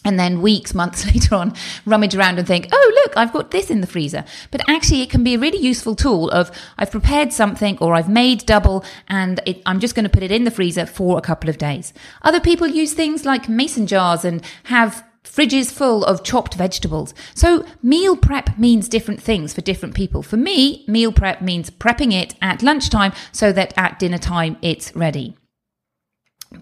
and 0.03 0.20
then 0.20 0.41
weeks, 0.41 0.74
months 0.81 1.05
later 1.05 1.36
on, 1.36 1.53
rummage 1.86 2.15
around 2.15 2.39
and 2.39 2.48
think, 2.48 2.70
oh, 2.72 3.01
look, 3.03 3.15
I've 3.17 3.34
got 3.34 3.51
this 3.51 3.70
in 3.70 3.81
the 3.81 3.88
freezer. 3.88 4.24
But 4.50 4.67
actually, 4.67 5.01
it 5.01 5.12
can 5.12 5.24
be 5.24 5.36
a 5.36 5.39
really 5.39 5.60
useful 5.60 5.96
tool 5.96 6.29
of 6.31 6.51
I've 6.77 6.89
prepared 6.89 7.34
something 7.34 7.77
or 7.79 7.93
I've 7.93 8.10
made 8.10 8.46
double 8.46 8.84
and 9.10 9.41
it, 9.46 9.62
I'm 9.65 9.79
just 9.79 9.93
going 9.93 10.05
to 10.05 10.10
put 10.10 10.24
it 10.24 10.31
in 10.31 10.46
the 10.46 10.51
freezer 10.51 10.86
for 10.86 11.17
a 11.17 11.22
couple 11.22 11.50
of 11.50 11.58
days. 11.58 11.93
Other 12.24 12.39
people 12.39 12.65
use 12.65 12.93
things 12.93 13.25
like 13.25 13.48
mason 13.48 13.86
jars 13.88 14.25
and 14.25 14.41
have 14.63 15.03
fridges 15.32 15.72
full 15.72 16.04
of 16.04 16.24
chopped 16.24 16.56
vegetables. 16.56 17.14
So 17.34 17.66
meal 17.82 18.18
prep 18.18 18.58
means 18.58 18.90
different 18.90 19.22
things 19.22 19.54
for 19.54 19.62
different 19.62 19.96
people. 19.96 20.22
For 20.22 20.38
me, 20.38 20.84
meal 20.88 21.14
prep 21.14 21.42
means 21.42 21.70
prepping 21.70 22.14
it 22.14 22.36
at 22.42 22.62
lunchtime 22.62 23.14
so 23.32 23.52
that 23.54 23.74
at 23.78 23.98
dinner 24.00 24.18
time 24.18 24.58
it's 24.62 24.94
ready. 24.96 25.38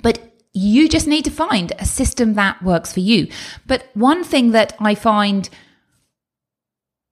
But 0.01 0.33
you 0.53 0.87
just 0.87 1.07
need 1.07 1.25
to 1.25 1.31
find 1.31 1.73
a 1.79 1.85
system 1.85 2.33
that 2.35 2.61
works 2.61 2.93
for 2.93 2.99
you. 2.99 3.27
But 3.65 3.87
one 3.93 4.23
thing 4.23 4.51
that 4.51 4.75
I 4.79 4.93
find 4.93 5.49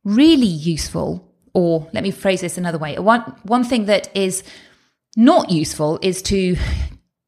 really 0.03 0.45
useful, 0.45 1.27
or 1.53 1.89
let 1.93 2.03
me 2.03 2.11
phrase 2.11 2.41
this 2.41 2.57
another 2.57 2.77
way, 2.77 2.97
one, 2.99 3.21
one 3.43 3.63
thing 3.63 3.85
that 3.85 4.15
is 4.15 4.43
not 5.15 5.49
useful 5.49 5.97
is 6.01 6.21
to 6.23 6.55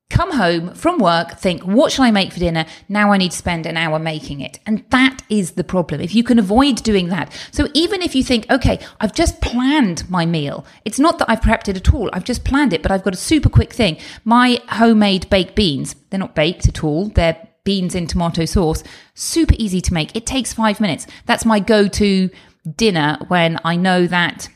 come 0.10 0.32
home 0.32 0.74
from 0.74 0.98
work, 0.98 1.38
think, 1.38 1.62
what 1.64 1.92
shall 1.92 2.06
I 2.06 2.12
make 2.12 2.34
for 2.34 2.40
dinner? 2.40 2.66
Now 2.88 3.12
I 3.12 3.18
need 3.18 3.32
to 3.32 3.38
spend 3.38 3.66
an 3.66 3.78
hour 3.78 4.00
making 4.00 4.42
it. 4.42 4.60
And 4.66 4.84
that 4.90 5.22
is 5.30 5.52
the 5.52 5.64
problem. 5.64 6.02
If 6.02 6.16
you 6.16 6.24
can 6.24 6.40
avoid 6.40 6.84
doing 6.84 7.10
that. 7.10 7.32
So 7.52 7.68
even 7.74 8.02
if 8.02 8.16
you 8.16 8.24
think, 8.24 8.50
okay, 8.50 8.80
I've 9.00 9.14
just 9.14 9.40
planned 9.42 10.10
my 10.10 10.26
meal. 10.26 10.66
It's 10.84 11.00
not 11.00 11.20
that 11.20 11.30
I've 11.30 11.42
prepped 11.42 11.68
it 11.68 11.78
at 11.78 11.94
all. 11.94 12.10
I've 12.12 12.24
just 12.24 12.44
planned 12.44 12.74
it, 12.74 12.82
but 12.82 12.92
I've 12.92 13.04
got 13.04 13.14
a 13.14 13.18
super 13.18 13.50
quick 13.50 13.72
thing. 13.72 13.98
My 14.26 14.60
homemade 14.70 15.30
baked 15.30 15.56
beans, 15.56 15.96
they're 16.10 16.20
not 16.20 16.36
baked 16.36 16.68
at 16.68 16.84
all. 16.84 17.10
They're 17.10 17.48
beans 17.64 17.94
in 17.94 18.08
tomato 18.08 18.46
sauce. 18.46 18.84
Super 19.14 19.56
easy 19.60 19.80
to 19.82 19.94
make. 19.94 20.16
It 20.16 20.26
takes 20.26 20.54
five 20.54 20.82
minutes. 20.82 21.06
That's 21.28 21.46
my 21.46 21.60
go 21.60 21.88
to 21.88 22.30
dinner 22.76 23.20
when 23.28 23.60
I 23.64 23.76
know 23.76 24.08
that 24.08 24.50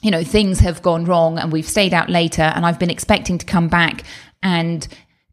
you 0.00 0.12
know, 0.12 0.22
things 0.22 0.60
have 0.60 0.80
gone 0.80 1.04
wrong 1.04 1.38
and 1.38 1.52
we've 1.52 1.68
stayed 1.68 1.92
out 1.92 2.08
later 2.08 2.42
and 2.42 2.64
I've 2.64 2.78
been 2.78 2.90
expecting 2.90 3.38
to 3.38 3.46
come 3.46 3.68
back 3.68 4.04
and 4.42 4.86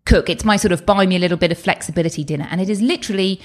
cook. 0.06 0.30
It's 0.30 0.46
my 0.46 0.58
sort 0.58 0.72
of 0.72 0.86
buy 0.86 1.06
me 1.06 1.16
a 1.16 1.20
little 1.20 1.38
bit 1.38 1.52
of 1.52 1.58
flexibility 1.58 2.24
dinner. 2.24 2.48
And 2.50 2.62
it 2.62 2.70
is 2.70 2.82
literally 2.82 3.42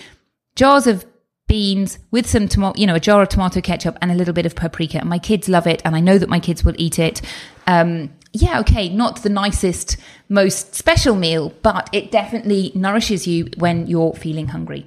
jars 0.54 0.86
of 0.86 1.04
beans 1.46 1.98
with 2.10 2.28
some 2.28 2.46
tomato, 2.46 2.78
you 2.78 2.86
know, 2.86 2.94
a 2.94 3.00
jar 3.00 3.22
of 3.22 3.28
tomato 3.28 3.60
ketchup 3.60 3.98
and 4.00 4.12
a 4.12 4.14
little 4.14 4.34
bit 4.34 4.46
of 4.46 4.54
paprika. 4.54 4.98
And 4.98 5.08
my 5.08 5.18
kids 5.18 5.48
love 5.48 5.66
it. 5.66 5.82
And 5.84 5.96
I 5.96 6.00
know 6.00 6.18
that 6.18 6.28
my 6.28 6.38
kids 6.38 6.64
will 6.64 6.74
eat 6.78 6.98
it. 6.98 7.20
Um, 7.66 8.10
yeah, 8.32 8.60
okay, 8.60 8.88
not 8.88 9.22
the 9.22 9.28
nicest, 9.28 9.96
most 10.28 10.74
special 10.74 11.16
meal, 11.16 11.52
but 11.62 11.90
it 11.92 12.12
definitely 12.12 12.70
nourishes 12.74 13.26
you 13.26 13.48
when 13.56 13.86
you're 13.88 14.14
feeling 14.14 14.48
hungry. 14.48 14.86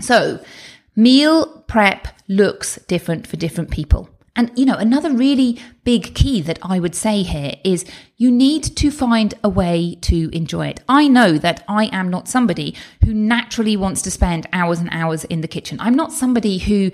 So, 0.00 0.40
meal 0.96 1.46
prep 1.66 2.08
looks 2.28 2.76
different 2.86 3.26
for 3.26 3.36
different 3.36 3.70
people. 3.70 4.08
And, 4.38 4.52
you 4.54 4.64
know, 4.64 4.76
another 4.76 5.12
really 5.12 5.60
big 5.82 6.14
key 6.14 6.40
that 6.42 6.60
I 6.62 6.78
would 6.78 6.94
say 6.94 7.24
here 7.24 7.56
is 7.64 7.84
you 8.16 8.30
need 8.30 8.62
to 8.76 8.92
find 8.92 9.34
a 9.42 9.48
way 9.48 9.96
to 10.02 10.30
enjoy 10.32 10.68
it. 10.68 10.80
I 10.88 11.08
know 11.08 11.38
that 11.38 11.64
I 11.66 11.86
am 11.86 12.08
not 12.08 12.28
somebody 12.28 12.76
who 13.04 13.12
naturally 13.12 13.76
wants 13.76 14.00
to 14.02 14.12
spend 14.12 14.46
hours 14.52 14.78
and 14.78 14.90
hours 14.92 15.24
in 15.24 15.40
the 15.40 15.48
kitchen. 15.48 15.80
I'm 15.80 15.96
not 15.96 16.12
somebody 16.12 16.58
who 16.58 16.92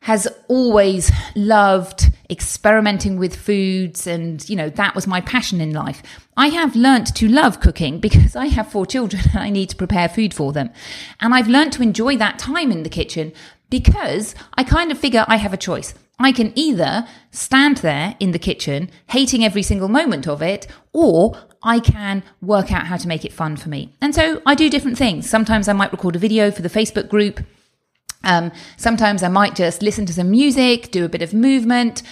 has 0.00 0.28
always 0.48 1.10
loved 1.34 2.10
experimenting 2.28 3.18
with 3.18 3.34
foods 3.34 4.06
and 4.06 4.46
you 4.48 4.54
know 4.54 4.68
that 4.68 4.94
was 4.94 5.06
my 5.06 5.20
passion 5.22 5.60
in 5.60 5.72
life 5.72 6.02
i 6.36 6.48
have 6.48 6.76
learnt 6.76 7.12
to 7.14 7.26
love 7.26 7.60
cooking 7.60 7.98
because 7.98 8.36
i 8.36 8.46
have 8.46 8.70
four 8.70 8.84
children 8.84 9.22
and 9.32 9.40
i 9.40 9.48
need 9.48 9.68
to 9.68 9.74
prepare 9.74 10.08
food 10.08 10.34
for 10.34 10.52
them 10.52 10.70
and 11.20 11.34
i've 11.34 11.48
learnt 11.48 11.72
to 11.72 11.82
enjoy 11.82 12.16
that 12.16 12.38
time 12.38 12.70
in 12.70 12.82
the 12.82 12.90
kitchen 12.90 13.32
because 13.70 14.34
i 14.54 14.62
kind 14.62 14.92
of 14.92 14.98
figure 14.98 15.24
i 15.28 15.36
have 15.36 15.54
a 15.54 15.56
choice 15.56 15.94
I 16.18 16.32
can 16.32 16.52
either 16.54 17.06
stand 17.30 17.78
there 17.78 18.16
in 18.18 18.30
the 18.30 18.38
kitchen, 18.38 18.90
hating 19.08 19.44
every 19.44 19.62
single 19.62 19.88
moment 19.88 20.26
of 20.26 20.42
it, 20.42 20.66
or 20.92 21.36
I 21.62 21.78
can 21.78 22.22
work 22.40 22.72
out 22.72 22.86
how 22.86 22.96
to 22.96 23.08
make 23.08 23.24
it 23.24 23.32
fun 23.32 23.56
for 23.56 23.68
me. 23.68 23.92
And 24.00 24.14
so 24.14 24.40
I 24.46 24.54
do 24.54 24.70
different 24.70 24.96
things. 24.96 25.28
Sometimes 25.28 25.68
I 25.68 25.74
might 25.74 25.92
record 25.92 26.16
a 26.16 26.20
video 26.20 26.50
for 26.50 26.62
the 26.62 26.70
Facebook 26.70 27.08
group. 27.08 27.40
Um, 28.24 28.50
sometimes 28.76 29.22
I 29.22 29.28
might 29.28 29.54
just 29.54 29.82
listen 29.82 30.06
to 30.06 30.12
some 30.14 30.30
music, 30.30 30.90
do 30.90 31.04
a 31.04 31.08
bit 31.08 31.22
of 31.22 31.34
movement. 31.34 32.02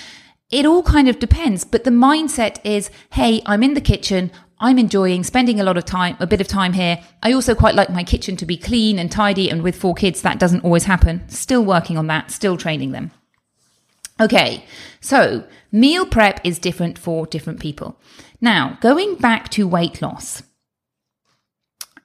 It 0.50 0.66
all 0.66 0.82
kind 0.82 1.08
of 1.08 1.18
depends. 1.18 1.64
But 1.64 1.84
the 1.84 1.90
mindset 1.90 2.58
is, 2.62 2.90
hey, 3.12 3.42
I'm 3.46 3.62
in 3.62 3.74
the 3.74 3.80
kitchen. 3.80 4.30
I'm 4.60 4.78
enjoying 4.78 5.24
spending 5.24 5.60
a 5.60 5.64
lot 5.64 5.78
of 5.78 5.84
time, 5.84 6.16
a 6.20 6.26
bit 6.26 6.40
of 6.40 6.46
time 6.46 6.74
here. 6.74 7.00
I 7.22 7.32
also 7.32 7.54
quite 7.54 7.74
like 7.74 7.90
my 7.90 8.04
kitchen 8.04 8.36
to 8.36 8.46
be 8.46 8.56
clean 8.56 8.98
and 8.98 9.10
tidy. 9.10 9.48
And 9.50 9.62
with 9.62 9.76
four 9.76 9.94
kids, 9.94 10.20
that 10.22 10.38
doesn't 10.38 10.62
always 10.62 10.84
happen. 10.84 11.26
Still 11.28 11.64
working 11.64 11.96
on 11.96 12.06
that, 12.08 12.30
still 12.30 12.56
training 12.56 12.92
them. 12.92 13.10
Okay, 14.20 14.64
so 15.00 15.44
meal 15.72 16.06
prep 16.06 16.40
is 16.44 16.60
different 16.60 16.98
for 16.98 17.26
different 17.26 17.58
people. 17.58 17.98
Now, 18.40 18.78
going 18.80 19.16
back 19.16 19.48
to 19.50 19.66
weight 19.66 20.00
loss. 20.00 20.42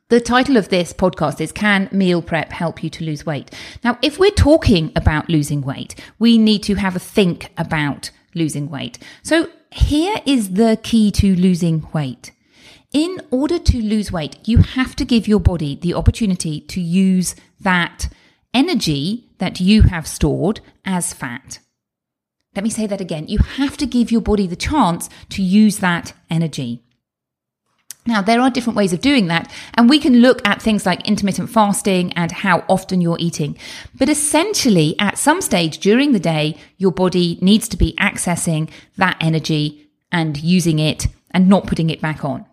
The 0.09 0.19
title 0.19 0.57
of 0.57 0.69
this 0.69 0.91
podcast 0.91 1.39
is 1.39 1.51
Can 1.51 1.87
Meal 1.91 2.23
Prep 2.23 2.51
Help 2.51 2.83
You 2.83 2.89
to 2.89 3.03
Lose 3.03 3.27
Weight? 3.27 3.53
Now, 3.83 3.99
if 4.01 4.17
we're 4.17 4.31
talking 4.31 4.91
about 4.95 5.29
losing 5.29 5.61
weight, 5.61 5.93
we 6.17 6.39
need 6.39 6.63
to 6.63 6.75
have 6.75 6.95
a 6.95 6.99
think 6.99 7.51
about 7.59 8.09
losing 8.33 8.71
weight. 8.71 8.97
So, 9.21 9.49
here 9.69 10.15
is 10.25 10.53
the 10.53 10.79
key 10.81 11.11
to 11.11 11.35
losing 11.35 11.87
weight. 11.93 12.31
In 12.91 13.21
order 13.29 13.59
to 13.59 13.77
lose 13.83 14.11
weight, 14.11 14.35
you 14.47 14.63
have 14.63 14.95
to 14.95 15.05
give 15.05 15.27
your 15.27 15.39
body 15.39 15.75
the 15.75 15.93
opportunity 15.93 16.59
to 16.61 16.81
use 16.81 17.35
that 17.59 18.09
energy 18.51 19.29
that 19.37 19.59
you 19.59 19.83
have 19.83 20.07
stored 20.07 20.59
as 20.83 21.13
fat. 21.13 21.59
Let 22.59 22.65
me 22.65 22.69
say 22.71 22.87
that 22.87 22.99
again. 22.99 23.29
You 23.29 23.37
have 23.37 23.77
to 23.77 23.85
give 23.85 24.11
your 24.11 24.19
body 24.19 24.45
the 24.45 24.57
chance 24.57 25.09
to 25.29 25.41
use 25.41 25.77
that 25.77 26.11
energy. 26.29 26.83
Now, 28.05 28.21
there 28.21 28.41
are 28.41 28.49
different 28.49 28.75
ways 28.75 28.91
of 28.91 28.99
doing 28.99 29.27
that, 29.27 29.49
and 29.75 29.89
we 29.89 29.97
can 29.97 30.17
look 30.17 30.45
at 30.45 30.61
things 30.61 30.85
like 30.85 31.07
intermittent 31.07 31.49
fasting 31.49 32.11
and 32.17 32.33
how 32.33 32.65
often 32.67 32.99
you're 32.99 33.15
eating. 33.17 33.57
But 33.97 34.09
essentially, 34.09 34.99
at 34.99 35.17
some 35.17 35.39
stage 35.39 35.77
during 35.77 36.11
the 36.11 36.19
day, 36.19 36.57
your 36.77 36.91
body 36.91 37.39
needs 37.41 37.69
to 37.69 37.77
be 37.77 37.93
accessing 37.97 38.69
that 38.97 39.15
energy 39.21 39.89
and 40.11 40.35
using 40.35 40.79
it 40.79 41.07
and 41.31 41.47
not 41.47 41.65
putting 41.65 41.89
it 41.89 42.01
back 42.01 42.25
on. 42.25 42.45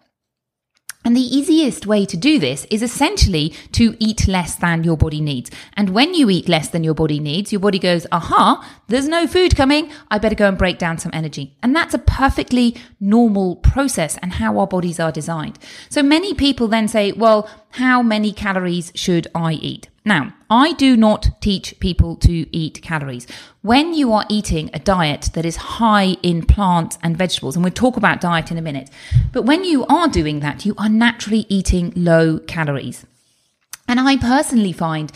And 1.07 1.17
the 1.17 1.21
easiest 1.21 1.87
way 1.87 2.05
to 2.05 2.17
do 2.17 2.41
this 2.41 2.67
is 2.69 2.83
essentially 2.83 3.55
to 3.71 3.97
eat 4.01 4.27
less 4.27 4.57
than 4.57 4.83
your 4.83 4.97
body 4.97 5.21
needs. 5.21 5.53
And 5.75 5.91
when 5.91 6.15
you 6.15 6.29
eat 6.29 6.49
less 6.49 6.69
than 6.69 6.83
your 6.83 6.95
body 6.95 7.21
needs, 7.21 7.53
your 7.53 7.61
body 7.61 7.79
goes, 7.79 8.09
aha, 8.11 8.69
there's 8.89 9.07
no 9.07 9.29
food 9.29 9.55
coming. 9.55 9.89
I 10.11 10.19
better 10.19 10.35
go 10.35 10.49
and 10.49 10.59
break 10.59 10.79
down 10.79 10.99
some 10.99 11.13
energy. 11.15 11.57
And 11.63 11.77
that's 11.77 11.95
a 11.95 12.01
perfectly 12.01 12.75
normal 12.99 13.55
process 13.55 14.19
and 14.19 14.33
how 14.33 14.59
our 14.59 14.67
bodies 14.67 14.99
are 14.99 15.13
designed. 15.13 15.61
So 15.91 16.03
many 16.03 16.35
people 16.35 16.67
then 16.67 16.89
say, 16.89 17.13
well, 17.13 17.49
how 17.71 18.03
many 18.03 18.33
calories 18.33 18.91
should 18.97 19.29
I 19.33 19.53
eat? 19.53 19.89
Now, 20.07 20.33
I 20.49 20.73
do 20.75 20.97
not 20.97 21.31
teach 21.41 21.79
people 21.81 22.15
to 22.19 22.57
eat 22.57 22.81
calories. 22.81 23.27
When 23.63 23.93
you 23.93 24.13
are 24.13 24.25
eating 24.29 24.71
a 24.73 24.79
diet 24.79 25.31
that 25.35 25.45
is 25.45 25.57
high 25.57 26.17
in 26.23 26.47
plants 26.47 26.97
and 27.03 27.19
vegetables, 27.19 27.57
and 27.57 27.65
we'll 27.65 27.73
talk 27.73 27.97
about 27.97 28.21
diet 28.21 28.53
in 28.53 28.57
a 28.57 28.63
minute, 28.63 28.89
but 29.33 29.43
when 29.43 29.65
you 29.65 29.85
are 29.87 30.07
doing 30.07 30.39
that, 30.41 30.65
you 30.65 30.77
are 30.79 30.89
naturally 30.89 31.45
eating 31.49 31.93
low 31.97 32.39
calories. 32.39 33.05
And 33.89 33.99
I 33.99 34.17
personally 34.17 34.73
find 34.73 35.11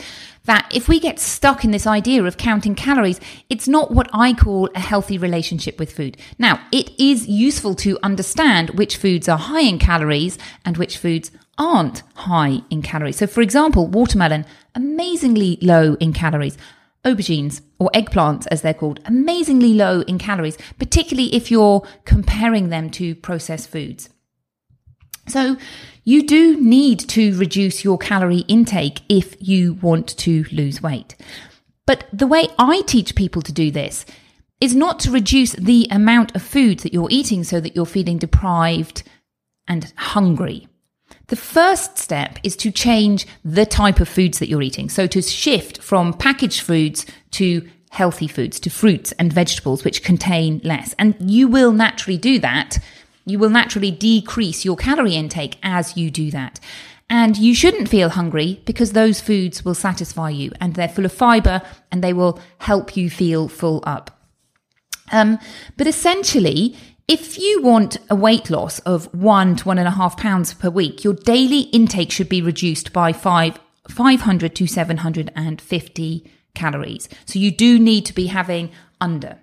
that 0.45 0.69
if 0.75 0.89
we 0.89 0.99
get 0.99 1.21
stuck 1.21 1.65
in 1.65 1.71
this 1.71 1.87
idea 1.87 2.25
of 2.25 2.37
counting 2.37 2.75
calories, 2.75 3.21
it's 3.49 3.69
not 3.69 3.93
what 3.93 4.11
I 4.13 4.33
call 4.33 4.71
a 4.75 4.81
healthy 4.81 5.19
relationship 5.19 5.79
with 5.79 5.93
food. 5.93 6.17
Now, 6.37 6.67
it 6.73 6.99
is 6.99 7.29
useful 7.29 7.77
to 7.77 7.97
understand 8.03 8.71
which 8.71 8.97
foods 8.97 9.29
are 9.29 9.39
high 9.39 9.61
in 9.61 9.79
calories 9.79 10.37
and 10.65 10.77
which 10.77 10.99
foods 10.99 11.31
aren't 11.61 12.03
high 12.15 12.63
in 12.71 12.81
calories. 12.83 13.19
So, 13.19 13.27
for 13.27 13.43
example, 13.43 13.87
watermelon, 13.87 14.47
amazingly 14.75 15.59
low 15.61 15.95
in 15.95 16.13
calories. 16.13 16.57
Aubergines 17.05 17.63
or 17.79 17.91
eggplants, 17.95 18.47
as 18.51 18.61
they're 18.61 18.75
called, 18.75 19.01
amazingly 19.07 19.73
low 19.73 20.03
in 20.03 20.19
calories, 20.19 20.59
particularly 20.79 21.35
if 21.35 21.51
you're 21.51 21.87
comparing 22.05 22.69
them 22.69 22.91
to 22.91 23.15
processed 23.15 23.71
foods. 23.71 24.11
So, 25.27 25.57
you 26.05 26.27
do 26.27 26.61
need 26.61 26.99
to 27.11 27.39
reduce 27.39 27.85
your 27.85 27.97
calorie 27.97 28.45
intake 28.49 29.03
if 29.09 29.37
you 29.41 29.75
want 29.75 30.09
to 30.19 30.45
lose 30.51 30.83
weight. 30.83 31.15
But 31.87 32.05
the 32.13 32.27
way 32.27 32.49
I 32.59 32.83
teach 32.83 33.15
people 33.15 33.43
to 33.43 33.53
do 33.53 33.71
this 33.71 34.05
is 34.61 34.75
not 34.75 34.99
to 35.01 35.11
reduce 35.11 35.53
the 35.53 35.87
amount 35.91 36.35
of 36.35 36.43
food 36.43 36.81
that 36.81 36.93
you're 36.93 37.11
eating 37.11 37.45
so 37.45 37.61
that 37.61 37.75
you're 37.75 37.87
feeling 37.87 38.19
deprived 38.19 39.03
and 39.67 39.93
hungry. 39.97 40.69
The 41.31 41.37
first 41.37 41.97
step 41.97 42.41
is 42.43 42.57
to 42.57 42.73
change 42.73 43.25
the 43.45 43.65
type 43.65 44.01
of 44.01 44.09
foods 44.09 44.41
that 44.41 44.49
you're 44.49 44.63
eating. 44.63 44.89
So 44.89 45.07
to 45.07 45.23
shift 45.23 45.81
from 45.81 46.13
packaged 46.13 46.61
foods 46.61 47.07
to 47.33 47.69
healthy 47.91 48.27
foods, 48.27 48.59
to 48.61 48.69
fruits 48.69 49.13
and 49.13 49.33
vegetables, 49.33 49.85
which 49.85 50.03
contain 50.03 50.61
less. 50.65 50.93
And 50.99 51.15
you 51.21 51.47
will 51.47 51.71
naturally 51.71 52.19
do 52.19 52.41
that. 52.41 52.79
You 53.27 53.39
will 53.39 53.49
naturally 53.49 53.93
decrease 53.93 54.65
your 54.65 54.75
calorie 54.75 55.15
intake 55.15 55.57
as 55.63 55.97
you 55.97 56.11
do 56.11 56.33
that. 56.33 56.59
And 57.09 57.37
you 57.37 57.55
shouldn't 57.55 57.89
feel 57.89 58.09
hungry 58.09 58.61
because 58.65 58.93
those 58.93 59.21
foods 59.21 59.65
will 59.65 59.77
satisfy 59.77 60.31
you 60.31 60.51
and 60.61 60.75
they're 60.75 60.89
full 60.89 61.05
of 61.05 61.13
fiber 61.13 61.63
and 61.93 62.03
they 62.03 62.13
will 62.13 62.41
help 62.59 62.97
you 62.97 63.09
feel 63.09 63.47
full 63.47 63.85
up. 63.87 64.21
Um, 65.13 65.39
but 65.77 65.87
essentially, 65.87 66.77
if 67.11 67.39
you 67.39 67.61
want 67.61 67.97
a 68.09 68.15
weight 68.15 68.51
loss 68.51 68.79
of 68.81 69.13
one 69.13 69.57
to 69.57 69.67
one 69.67 69.79
and 69.79 69.89
a 69.89 69.91
half 69.91 70.17
pounds 70.17 70.55
per 70.55 70.71
week, 70.71 71.03
your 71.03 71.15
daily 71.15 71.63
intake 71.73 72.13
should 72.13 72.29
be 72.29 72.41
reduced 72.41 72.93
by 72.93 73.13
five, 73.13 73.59
500 73.89 74.55
to 74.55 74.69
750 74.69 76.31
calories. 76.55 77.09
So 77.25 77.41
you 77.41 77.51
do 77.51 77.81
need 77.81 78.07
to 78.07 78.15
be 78.15 78.29
having 78.29 78.71
under. 79.01 79.41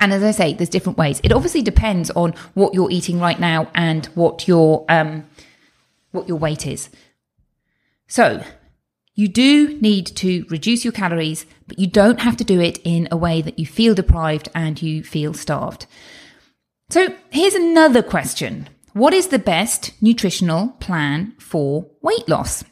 And 0.00 0.12
as 0.12 0.24
I 0.24 0.32
say, 0.32 0.52
there's 0.52 0.68
different 0.68 0.98
ways. 0.98 1.20
It 1.22 1.30
obviously 1.30 1.62
depends 1.62 2.10
on 2.10 2.34
what 2.54 2.74
you're 2.74 2.90
eating 2.90 3.20
right 3.20 3.38
now 3.38 3.70
and 3.72 4.06
what 4.16 4.48
your 4.48 4.84
um, 4.88 5.24
what 6.10 6.26
your 6.26 6.38
weight 6.38 6.66
is. 6.66 6.90
So 8.08 8.42
you 9.14 9.28
do 9.28 9.78
need 9.80 10.06
to 10.16 10.44
reduce 10.48 10.84
your 10.84 10.92
calories, 10.92 11.46
but 11.68 11.78
you 11.78 11.86
don't 11.86 12.18
have 12.22 12.36
to 12.38 12.44
do 12.44 12.60
it 12.60 12.78
in 12.82 13.06
a 13.12 13.16
way 13.16 13.42
that 13.42 13.60
you 13.60 13.66
feel 13.66 13.94
deprived 13.94 14.48
and 14.56 14.82
you 14.82 15.04
feel 15.04 15.34
starved. 15.34 15.86
So 16.92 17.08
here's 17.30 17.54
another 17.54 18.02
question. 18.02 18.68
What 18.92 19.14
is 19.14 19.28
the 19.28 19.38
best 19.38 19.92
nutritional 20.02 20.76
plan 20.78 21.32
for 21.38 21.86
weight 22.02 22.28
loss? 22.28 22.64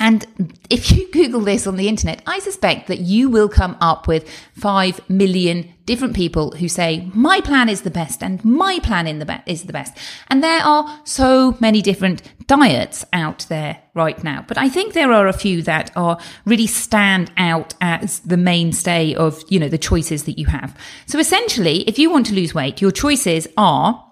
And 0.00 0.56
if 0.70 0.90
you 0.90 1.08
Google 1.12 1.42
this 1.42 1.66
on 1.66 1.76
the 1.76 1.86
internet, 1.86 2.22
I 2.26 2.38
suspect 2.40 2.88
that 2.88 3.00
you 3.00 3.28
will 3.28 3.48
come 3.48 3.76
up 3.80 4.08
with 4.08 4.28
5 4.54 5.08
million 5.08 5.72
different 5.84 6.14
people 6.14 6.52
who 6.52 6.68
say, 6.68 7.10
my 7.12 7.40
plan 7.40 7.68
is 7.68 7.82
the 7.82 7.90
best 7.90 8.22
and 8.22 8.42
my 8.44 8.78
plan 8.78 9.06
in 9.06 9.18
the 9.18 9.26
be- 9.26 9.42
is 9.46 9.64
the 9.64 9.72
best. 9.72 9.96
And 10.28 10.42
there 10.42 10.62
are 10.62 11.00
so 11.04 11.56
many 11.60 11.82
different 11.82 12.22
diets 12.46 13.04
out 13.12 13.46
there 13.48 13.82
right 13.94 14.22
now. 14.24 14.44
But 14.48 14.56
I 14.56 14.68
think 14.68 14.94
there 14.94 15.12
are 15.12 15.28
a 15.28 15.32
few 15.32 15.62
that 15.62 15.90
are 15.96 16.18
really 16.46 16.66
stand 16.66 17.30
out 17.36 17.74
as 17.80 18.20
the 18.20 18.36
mainstay 18.36 19.14
of, 19.14 19.44
you 19.48 19.60
know, 19.60 19.68
the 19.68 19.78
choices 19.78 20.24
that 20.24 20.38
you 20.38 20.46
have. 20.46 20.76
So 21.06 21.18
essentially, 21.18 21.82
if 21.88 21.98
you 21.98 22.10
want 22.10 22.26
to 22.26 22.34
lose 22.34 22.54
weight, 22.54 22.80
your 22.80 22.92
choices 22.92 23.46
are, 23.56 24.04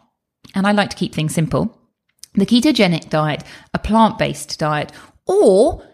and 0.54 0.66
I 0.66 0.72
like 0.72 0.90
to 0.90 0.96
keep 0.96 1.14
things 1.14 1.34
simple, 1.34 1.78
the 2.34 2.46
ketogenic 2.46 3.08
diet, 3.08 3.42
a 3.74 3.78
plant 3.78 4.18
based 4.18 4.58
diet, 4.58 4.92
or 5.28 5.86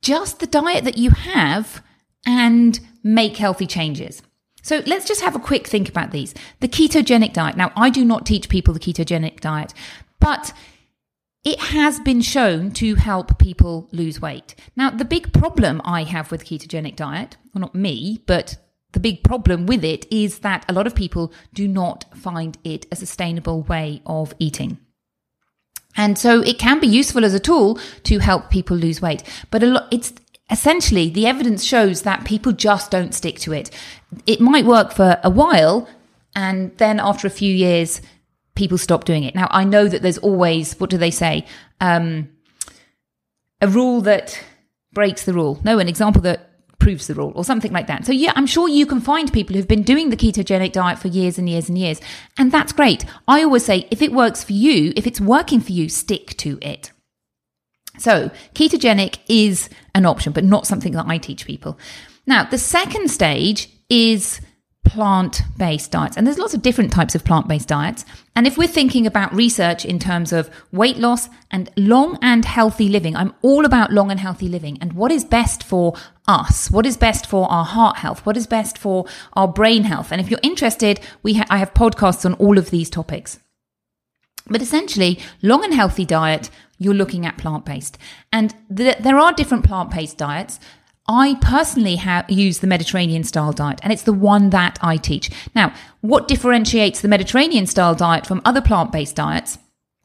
just 0.00 0.38
the 0.38 0.46
diet 0.46 0.84
that 0.84 0.96
you 0.96 1.10
have 1.10 1.82
and 2.24 2.80
make 3.02 3.36
healthy 3.36 3.66
changes. 3.66 4.22
So 4.62 4.82
let's 4.86 5.06
just 5.06 5.22
have 5.22 5.34
a 5.34 5.40
quick 5.40 5.66
think 5.66 5.88
about 5.88 6.10
these. 6.10 6.34
The 6.60 6.68
ketogenic 6.68 7.32
diet. 7.32 7.56
Now, 7.56 7.72
I 7.76 7.90
do 7.90 8.04
not 8.04 8.26
teach 8.26 8.48
people 8.48 8.72
the 8.72 8.80
ketogenic 8.80 9.40
diet, 9.40 9.74
but 10.20 10.52
it 11.44 11.58
has 11.58 11.98
been 12.00 12.20
shown 12.20 12.70
to 12.72 12.94
help 12.96 13.38
people 13.38 13.88
lose 13.92 14.20
weight. 14.20 14.54
Now, 14.76 14.90
the 14.90 15.06
big 15.06 15.32
problem 15.32 15.80
I 15.84 16.04
have 16.04 16.30
with 16.30 16.44
ketogenic 16.44 16.96
diet, 16.96 17.38
well, 17.54 17.62
not 17.62 17.74
me, 17.74 18.22
but 18.26 18.58
the 18.92 19.00
big 19.00 19.24
problem 19.24 19.66
with 19.66 19.84
it 19.84 20.06
is 20.12 20.40
that 20.40 20.66
a 20.68 20.74
lot 20.74 20.86
of 20.86 20.94
people 20.94 21.32
do 21.54 21.66
not 21.66 22.04
find 22.14 22.58
it 22.64 22.86
a 22.92 22.96
sustainable 22.96 23.62
way 23.62 24.02
of 24.04 24.34
eating. 24.38 24.78
And 25.96 26.18
so 26.18 26.40
it 26.42 26.58
can 26.58 26.80
be 26.80 26.86
useful 26.86 27.24
as 27.24 27.34
a 27.34 27.40
tool 27.40 27.78
to 28.04 28.18
help 28.18 28.50
people 28.50 28.76
lose 28.76 29.02
weight, 29.02 29.22
but 29.50 29.62
a 29.62 29.66
lot, 29.66 29.88
it's 29.90 30.12
essentially 30.50 31.10
the 31.10 31.26
evidence 31.26 31.64
shows 31.64 32.02
that 32.02 32.24
people 32.24 32.52
just 32.52 32.90
don't 32.90 33.14
stick 33.14 33.38
to 33.40 33.52
it. 33.52 33.70
It 34.26 34.40
might 34.40 34.64
work 34.64 34.92
for 34.92 35.18
a 35.22 35.30
while 35.30 35.88
and 36.34 36.76
then 36.78 37.00
after 37.00 37.26
a 37.26 37.30
few 37.30 37.52
years, 37.52 38.00
people 38.54 38.78
stop 38.78 39.04
doing 39.04 39.24
it. 39.24 39.34
Now, 39.34 39.48
I 39.50 39.64
know 39.64 39.88
that 39.88 40.02
there's 40.02 40.18
always, 40.18 40.78
what 40.78 40.90
do 40.90 40.98
they 40.98 41.10
say? 41.10 41.46
Um, 41.80 42.28
a 43.60 43.68
rule 43.68 44.00
that 44.02 44.40
breaks 44.92 45.24
the 45.24 45.32
rule. 45.32 45.60
No, 45.64 45.78
an 45.78 45.88
example 45.88 46.22
that 46.22 46.49
proves 46.80 47.06
the 47.06 47.14
rule 47.14 47.32
or 47.36 47.44
something 47.44 47.72
like 47.72 47.86
that. 47.86 48.04
So 48.04 48.12
yeah, 48.12 48.32
I'm 48.34 48.46
sure 48.46 48.68
you 48.68 48.86
can 48.86 49.00
find 49.00 49.32
people 49.32 49.54
who've 49.54 49.68
been 49.68 49.84
doing 49.84 50.10
the 50.10 50.16
ketogenic 50.16 50.72
diet 50.72 50.98
for 50.98 51.06
years 51.06 51.38
and 51.38 51.48
years 51.48 51.68
and 51.68 51.78
years. 51.78 52.00
And 52.36 52.50
that's 52.50 52.72
great. 52.72 53.04
I 53.28 53.44
always 53.44 53.64
say 53.64 53.86
if 53.90 54.02
it 54.02 54.12
works 54.12 54.42
for 54.42 54.54
you, 54.54 54.92
if 54.96 55.06
it's 55.06 55.20
working 55.20 55.60
for 55.60 55.72
you, 55.72 55.88
stick 55.88 56.36
to 56.38 56.58
it. 56.60 56.90
So 57.98 58.30
ketogenic 58.54 59.18
is 59.28 59.68
an 59.94 60.06
option, 60.06 60.32
but 60.32 60.44
not 60.44 60.66
something 60.66 60.92
that 60.94 61.06
I 61.06 61.18
teach 61.18 61.46
people. 61.46 61.78
Now, 62.26 62.44
the 62.44 62.58
second 62.58 63.10
stage 63.10 63.68
is 63.88 64.40
plant 64.84 65.42
based 65.56 65.90
diets. 65.90 66.16
And 66.16 66.26
there's 66.26 66.38
lots 66.38 66.54
of 66.54 66.62
different 66.62 66.92
types 66.92 67.14
of 67.14 67.24
plant 67.24 67.46
based 67.46 67.68
diets. 67.68 68.04
And 68.34 68.46
if 68.46 68.56
we're 68.56 68.66
thinking 68.68 69.06
about 69.06 69.34
research 69.34 69.84
in 69.84 69.98
terms 69.98 70.32
of 70.32 70.50
weight 70.72 70.96
loss 70.96 71.28
and 71.50 71.70
long 71.76 72.18
and 72.22 72.44
healthy 72.44 72.88
living, 72.88 73.14
I'm 73.14 73.34
all 73.42 73.64
about 73.64 73.92
long 73.92 74.10
and 74.10 74.18
healthy 74.18 74.48
living 74.48 74.78
and 74.80 74.94
what 74.94 75.12
is 75.12 75.24
best 75.24 75.62
for 75.62 75.94
us, 76.26 76.70
what 76.70 76.86
is 76.86 76.96
best 76.96 77.26
for 77.26 77.50
our 77.50 77.64
heart 77.64 77.98
health, 77.98 78.24
what 78.24 78.36
is 78.36 78.46
best 78.46 78.78
for 78.78 79.06
our 79.34 79.48
brain 79.48 79.84
health. 79.84 80.10
And 80.10 80.20
if 80.20 80.30
you're 80.30 80.40
interested, 80.42 81.00
we 81.22 81.34
ha- 81.34 81.46
I 81.50 81.58
have 81.58 81.74
podcasts 81.74 82.24
on 82.24 82.34
all 82.34 82.58
of 82.58 82.70
these 82.70 82.90
topics. 82.90 83.38
But 84.46 84.62
essentially, 84.62 85.20
long 85.42 85.62
and 85.64 85.74
healthy 85.74 86.04
diet, 86.04 86.50
you're 86.78 86.94
looking 86.94 87.26
at 87.26 87.38
plant 87.38 87.64
based. 87.64 87.98
And 88.32 88.54
th- 88.74 88.98
there 88.98 89.18
are 89.18 89.32
different 89.32 89.64
plant 89.64 89.90
based 89.90 90.18
diets. 90.18 90.58
I 91.12 91.34
personally 91.40 92.00
used 92.28 92.60
the 92.60 92.68
Mediterranean 92.68 93.24
style 93.24 93.52
diet, 93.52 93.80
and 93.82 93.92
it's 93.92 94.04
the 94.04 94.12
one 94.12 94.50
that 94.50 94.78
I 94.80 94.96
teach. 94.96 95.28
Now, 95.56 95.74
what 96.02 96.28
differentiates 96.28 97.00
the 97.00 97.08
Mediterranean 97.08 97.66
style 97.66 97.96
diet 97.96 98.28
from 98.28 98.40
other 98.44 98.60
plant 98.60 98.92
based 98.92 99.16
diets? 99.16 99.58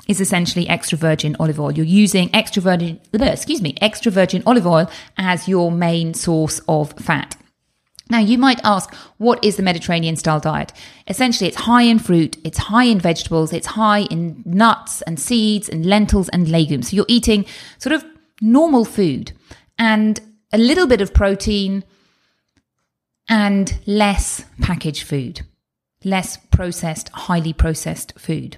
is 0.07 0.21
essentially 0.21 0.67
extra 0.67 0.97
virgin 0.97 1.35
olive 1.39 1.59
oil. 1.59 1.71
You're 1.71 1.85
using 1.85 2.29
extra 2.33 2.61
virgin, 2.61 2.99
excuse 3.13 3.61
me, 3.61 3.75
extra 3.81 4.11
virgin 4.11 4.43
olive 4.45 4.67
oil 4.67 4.91
as 5.17 5.47
your 5.47 5.71
main 5.71 6.13
source 6.13 6.61
of 6.67 6.93
fat. 6.93 7.35
Now, 8.09 8.19
you 8.19 8.37
might 8.37 8.59
ask, 8.63 8.93
what 9.17 9.43
is 9.43 9.55
the 9.55 9.63
Mediterranean 9.63 10.15
style 10.15 10.39
diet? 10.39 10.73
Essentially, 11.07 11.47
it's 11.47 11.61
high 11.61 11.83
in 11.83 11.97
fruit, 11.97 12.37
it's 12.43 12.59
high 12.59 12.83
in 12.83 12.99
vegetables, 12.99 13.51
it's 13.51 13.67
high 13.67 14.01
in 14.01 14.43
nuts 14.45 15.01
and 15.03 15.19
seeds 15.19 15.67
and 15.69 15.85
lentils 15.85 16.29
and 16.29 16.49
legumes. 16.49 16.89
So 16.89 16.97
you're 16.97 17.05
eating 17.07 17.45
sort 17.79 17.93
of 17.93 18.05
normal 18.41 18.85
food. 18.85 19.31
And 19.79 20.19
a 20.55 20.57
little 20.57 20.87
bit 20.87 21.01
of 21.01 21.13
protein 21.13 21.83
and 23.27 23.77
less 23.85 24.45
packaged 24.61 25.03
food, 25.03 25.41
less 26.05 26.37
processed, 26.37 27.09
highly 27.09 27.51
processed 27.51 28.17
food. 28.17 28.55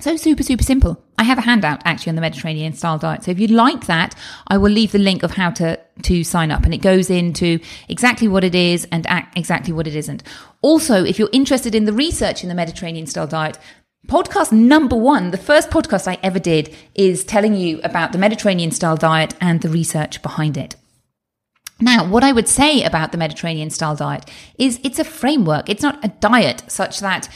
So 0.00 0.16
super, 0.16 0.42
super 0.42 0.64
simple. 0.64 1.00
I 1.16 1.22
have 1.22 1.38
a 1.38 1.42
handout 1.42 1.82
actually 1.84 2.10
on 2.10 2.14
the 2.16 2.20
Mediterranean 2.20 2.72
style 2.72 2.98
diet. 2.98 3.22
So 3.22 3.30
if 3.30 3.38
you'd 3.38 3.52
like 3.52 3.86
that, 3.86 4.16
I 4.48 4.58
will 4.58 4.72
leave 4.72 4.90
the 4.90 4.98
link 4.98 5.22
of 5.22 5.30
how 5.30 5.50
to, 5.50 5.78
to 6.02 6.24
sign 6.24 6.50
up 6.50 6.64
and 6.64 6.74
it 6.74 6.78
goes 6.78 7.10
into 7.10 7.60
exactly 7.88 8.26
what 8.26 8.42
it 8.42 8.56
is 8.56 8.84
and 8.90 9.06
exactly 9.36 9.72
what 9.72 9.86
it 9.86 9.94
isn't. 9.94 10.24
Also, 10.62 11.04
if 11.04 11.16
you're 11.16 11.30
interested 11.32 11.76
in 11.76 11.84
the 11.84 11.92
research 11.92 12.42
in 12.42 12.48
the 12.48 12.56
Mediterranean 12.56 13.06
style 13.06 13.28
diet, 13.28 13.56
Podcast 14.08 14.50
number 14.52 14.96
one, 14.96 15.30
the 15.30 15.38
first 15.38 15.70
podcast 15.70 16.08
I 16.08 16.18
ever 16.22 16.38
did, 16.38 16.74
is 16.94 17.24
telling 17.24 17.54
you 17.54 17.80
about 17.84 18.12
the 18.12 18.18
Mediterranean 18.18 18.72
style 18.72 18.96
diet 18.96 19.34
and 19.40 19.60
the 19.60 19.68
research 19.68 20.22
behind 20.22 20.56
it. 20.56 20.76
Now, 21.80 22.06
what 22.06 22.24
I 22.24 22.32
would 22.32 22.48
say 22.48 22.82
about 22.82 23.12
the 23.12 23.18
Mediterranean 23.18 23.70
style 23.70 23.96
diet 23.96 24.28
is 24.58 24.80
it's 24.82 24.98
a 24.98 25.04
framework. 25.04 25.68
It's 25.68 25.82
not 25.82 26.04
a 26.04 26.08
diet 26.08 26.62
such 26.68 27.00
that 27.00 27.28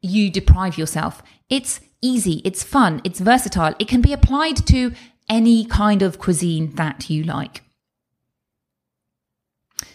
you 0.00 0.30
deprive 0.30 0.78
yourself. 0.78 1.22
It's 1.48 1.80
easy, 2.00 2.40
it's 2.44 2.62
fun, 2.64 3.00
it's 3.04 3.20
versatile. 3.20 3.74
It 3.78 3.88
can 3.88 4.00
be 4.00 4.12
applied 4.12 4.56
to 4.68 4.92
any 5.28 5.64
kind 5.64 6.02
of 6.02 6.18
cuisine 6.18 6.74
that 6.74 7.10
you 7.10 7.22
like. 7.24 7.62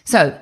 So, 0.04 0.38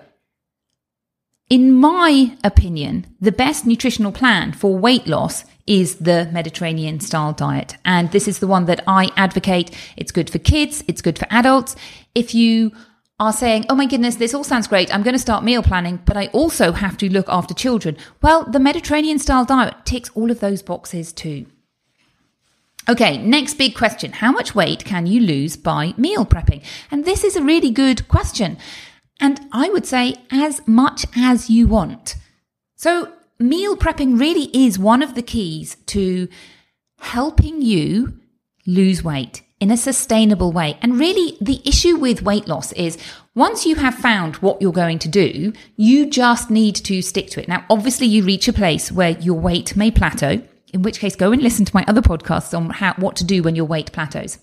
in 1.49 1.72
my 1.72 2.37
opinion, 2.44 3.07
the 3.20 3.33
best 3.33 3.66
nutritional 3.66 4.12
plan 4.12 4.53
for 4.53 4.77
weight 4.77 5.07
loss 5.07 5.44
is 5.66 5.96
the 5.96 6.29
Mediterranean 6.33 7.00
style 7.00 7.33
diet. 7.33 7.76
And 7.85 8.11
this 8.12 8.29
is 8.29 8.38
the 8.38 8.46
one 8.46 8.66
that 8.66 8.83
I 8.87 9.11
advocate. 9.16 9.70
It's 9.96 10.12
good 10.12 10.31
for 10.31 10.38
kids. 10.38 10.85
It's 10.87 11.02
good 11.02 11.18
for 11.18 11.26
adults. 11.31 11.76
If 12.14 12.35
you 12.35 12.72
are 13.18 13.33
saying, 13.33 13.66
Oh 13.68 13.74
my 13.74 13.87
goodness, 13.87 14.16
this 14.16 14.35
all 14.35 14.44
sounds 14.44 14.68
great. 14.68 14.94
I'm 14.94 15.02
going 15.02 15.14
to 15.14 15.20
start 15.20 15.44
meal 15.44 15.62
planning, 15.62 16.00
but 16.05 16.16
I 16.16 16.26
also 16.29 16.72
have 16.72 16.96
to 16.98 17.12
look 17.12 17.29
after 17.29 17.55
children. 17.55 17.96
Well, 18.22 18.44
the 18.44 18.61
Mediterranean 18.61 19.18
style 19.18 19.44
diet 19.44 19.74
ticks 19.85 20.11
all 20.14 20.31
of 20.31 20.40
those 20.40 20.62
boxes 20.62 21.12
too. 21.12 21.46
Okay, 22.88 23.18
next 23.18 23.55
big 23.55 23.74
question. 23.74 24.12
How 24.12 24.31
much 24.31 24.55
weight 24.55 24.85
can 24.85 25.07
you 25.07 25.20
lose 25.20 25.57
by 25.57 25.92
meal 25.96 26.24
prepping? 26.24 26.62
And 26.90 27.05
this 27.05 27.24
is 27.24 27.35
a 27.35 27.42
really 27.42 27.70
good 27.70 28.07
question. 28.07 28.59
And 29.18 29.40
I 29.50 29.70
would 29.70 29.87
say 29.87 30.14
as 30.31 30.64
much 30.68 31.05
as 31.16 31.50
you 31.50 31.66
want. 31.66 32.14
So 32.76 33.12
meal 33.38 33.77
prepping 33.77 34.18
really 34.18 34.51
is 34.53 34.79
one 34.79 35.03
of 35.03 35.14
the 35.14 35.22
keys 35.22 35.77
to 35.87 36.29
helping 36.99 37.62
you 37.62 38.18
lose 38.66 39.03
weight 39.05 39.42
in 39.61 39.70
a 39.70 39.77
sustainable 39.77 40.53
way. 40.53 40.79
And 40.83 40.99
really, 40.99 41.37
the 41.40 41.62
issue 41.64 41.96
with 41.96 42.22
weight 42.22 42.46
loss 42.46 42.72
is 42.72 42.99
once 43.35 43.64
you 43.64 43.77
have 43.77 43.94
found 43.94 44.37
what 44.37 44.61
you're 44.61 44.72
going 44.72 44.99
to 45.01 45.09
do, 45.09 45.53
you 45.77 46.07
just 46.11 46.51
need 46.51 46.75
to 46.77 47.03
stick 47.03 47.31
to 47.31 47.42
it. 47.42 47.49
Now, 47.49 47.64
obviously, 47.70 48.07
you 48.07 48.22
reach 48.22 48.49
a 48.49 48.53
place 48.53 48.92
where 48.92 49.11
your 49.11 49.38
weight 49.38 49.77
may 49.77 49.90
plateau 49.90 50.42
in 50.72 50.83
which 50.83 51.01
case 51.01 51.16
go 51.16 51.33
and 51.33 51.42
listen 51.42 51.64
to 51.64 51.75
my 51.75 51.85
other 51.88 52.03
podcasts 52.03 52.57
on 52.57 52.70
how, 52.70 52.94
what 52.94 53.16
to 53.16 53.25
do 53.25 53.42
when 53.42 53.57
your 53.57 53.64
weight 53.64 53.92
plateaus. 53.92 54.38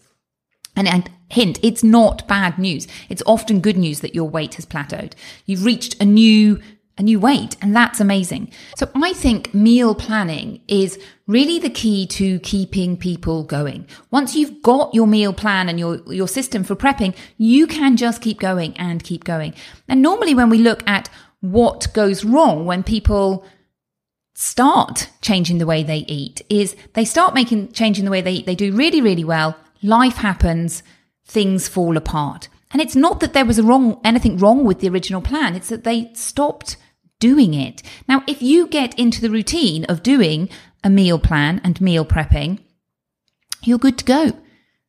And, 0.76 0.88
and 0.88 1.10
hint, 1.30 1.60
it's 1.62 1.84
not 1.84 2.28
bad 2.28 2.58
news. 2.58 2.88
It's 3.08 3.22
often 3.28 3.60
good 3.60 3.78
news 3.78 4.00
that 4.00 4.16
your 4.16 4.28
weight 4.28 4.56
has 4.56 4.66
plateaued. 4.66 5.14
You've 5.46 5.66
reached 5.66 6.02
a 6.02 6.06
new 6.06 6.60
a 6.98 7.04
new 7.04 7.20
weight 7.20 7.56
and 7.62 7.76
that's 7.76 8.00
amazing. 8.00 8.52
So 8.78 8.90
I 8.96 9.14
think 9.14 9.54
meal 9.54 9.96
planning 9.96 10.62
is 10.68 11.00
really 11.28 11.60
the 11.60 11.70
key 11.70 12.06
to 12.08 12.40
keeping 12.40 12.98
people 12.98 13.44
going. 13.44 13.88
Once 14.12 14.36
you've 14.36 14.62
got 14.62 14.94
your 14.94 15.08
meal 15.08 15.34
plan 15.34 15.70
and 15.70 15.80
your, 15.80 16.02
your 16.14 16.28
system 16.28 16.64
for 16.64 16.76
prepping, 16.76 17.16
you 17.38 17.66
can 17.66 17.98
just 17.98 18.22
keep 18.22 18.40
going 18.40 18.78
and 18.78 19.04
keep 19.04 19.24
going. 19.24 19.54
And 19.88 20.02
normally 20.02 20.36
when 20.36 20.50
we 20.50 20.60
look 20.60 20.88
at 20.88 21.10
what 21.40 21.88
goes 21.94 22.24
wrong 22.24 22.66
when 22.66 22.84
people 22.84 23.46
start 24.36 25.10
changing 25.22 25.58
the 25.58 25.66
way 25.66 25.84
they 25.84 26.00
eat 26.08 26.42
is 26.50 26.76
they 26.94 27.06
start 27.06 27.34
making 27.34 27.72
changing 27.72 28.06
the 28.06 28.12
way 28.12 28.22
they 28.22 28.34
eat. 28.34 28.46
They 28.46 28.56
do 28.56 28.76
really, 28.76 29.02
really 29.02 29.24
well 29.24 29.58
life 29.84 30.16
happens, 30.16 30.82
things 31.26 31.68
fall 31.68 31.98
apart. 31.98 32.48
And 32.74 32.82
it's 32.82 32.96
not 32.96 33.20
that 33.20 33.34
there 33.34 33.46
was 33.46 33.62
wrong, 33.62 34.02
anything 34.04 34.38
wrong 34.38 34.66
with 34.66 34.80
the 34.80 34.90
original 34.90 35.22
plan. 35.22 35.56
It's 35.56 35.70
that 35.70 35.84
they 35.84 36.12
stopped 36.16 36.76
doing 37.20 37.54
it. 37.54 37.84
Now, 38.08 38.24
if 38.28 38.42
you 38.42 38.68
get 38.68 38.98
into 38.98 39.22
the 39.22 39.30
routine 39.30 39.86
of 39.86 40.04
doing 40.04 40.50
a 40.84 40.90
meal 40.90 41.20
plan 41.20 41.62
and 41.64 41.80
meal 41.80 42.04
prepping, 42.04 42.60
you're 43.62 43.78
good 43.78 43.98
to 44.00 44.06
go. 44.06 44.32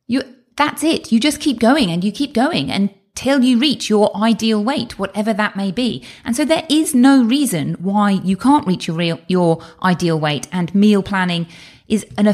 You, 0.07 0.23
that's 0.57 0.83
it. 0.83 1.11
You 1.11 1.19
just 1.19 1.39
keep 1.39 1.59
going 1.59 1.91
and 1.91 2.03
you 2.03 2.11
keep 2.11 2.33
going 2.33 2.71
until 2.71 3.43
you 3.43 3.59
reach 3.59 3.89
your 3.89 4.15
ideal 4.17 4.63
weight, 4.63 4.99
whatever 4.99 5.31
that 5.33 5.55
may 5.55 5.71
be. 5.71 6.03
And 6.25 6.35
so 6.35 6.43
there 6.43 6.65
is 6.69 6.93
no 6.93 7.23
reason 7.23 7.75
why 7.75 8.11
you 8.11 8.35
can't 8.35 8.67
reach 8.67 8.87
your 8.87 8.97
real, 8.97 9.19
your 9.27 9.61
ideal 9.83 10.19
weight 10.19 10.47
and 10.51 10.73
meal 10.73 11.03
planning 11.03 11.47
is 11.87 12.05
an, 12.17 12.33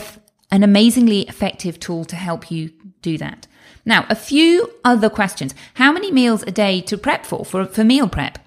an 0.50 0.64
amazingly 0.64 1.22
effective 1.24 1.80
tool 1.80 2.06
to 2.06 2.16
help 2.16 2.50
you 2.50 2.72
do 3.02 3.18
that. 3.18 3.48
Now, 3.86 4.06
a 4.10 4.16
few 4.16 4.72
other 4.84 5.10
questions. 5.10 5.56
How 5.76 5.92
many 5.92 6.12
meals 6.12 6.44
a 6.44 6.52
day 6.52 6.82
to 6.82 6.98
prep 6.98 7.26
for, 7.26 7.44
for, 7.46 7.66
for 7.66 7.84
meal 7.84 8.08
prep? 8.08 8.40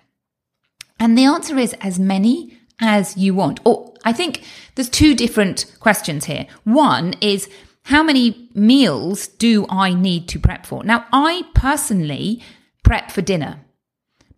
And 0.99 1.19
the 1.19 1.25
answer 1.25 1.59
is 1.59 1.75
as 1.81 1.99
many 1.99 2.59
as 2.81 3.17
you 3.17 3.35
want. 3.35 3.61
Or 3.65 3.95
I 4.05 4.13
think 4.13 4.43
there's 4.75 4.89
two 4.89 5.15
different 5.15 5.75
questions 5.81 6.27
here. 6.27 6.47
One 6.65 7.15
is 7.21 7.49
how 7.85 8.03
many 8.03 8.49
meals 8.55 9.29
do 9.29 9.67
I 9.69 9.93
need 9.93 10.29
to 10.29 10.39
prep 10.39 10.67
for? 10.67 10.83
Now, 10.85 11.07
I 11.13 11.43
personally 11.55 12.43
prep 12.83 13.11
for 13.11 13.21
dinner, 13.21 13.61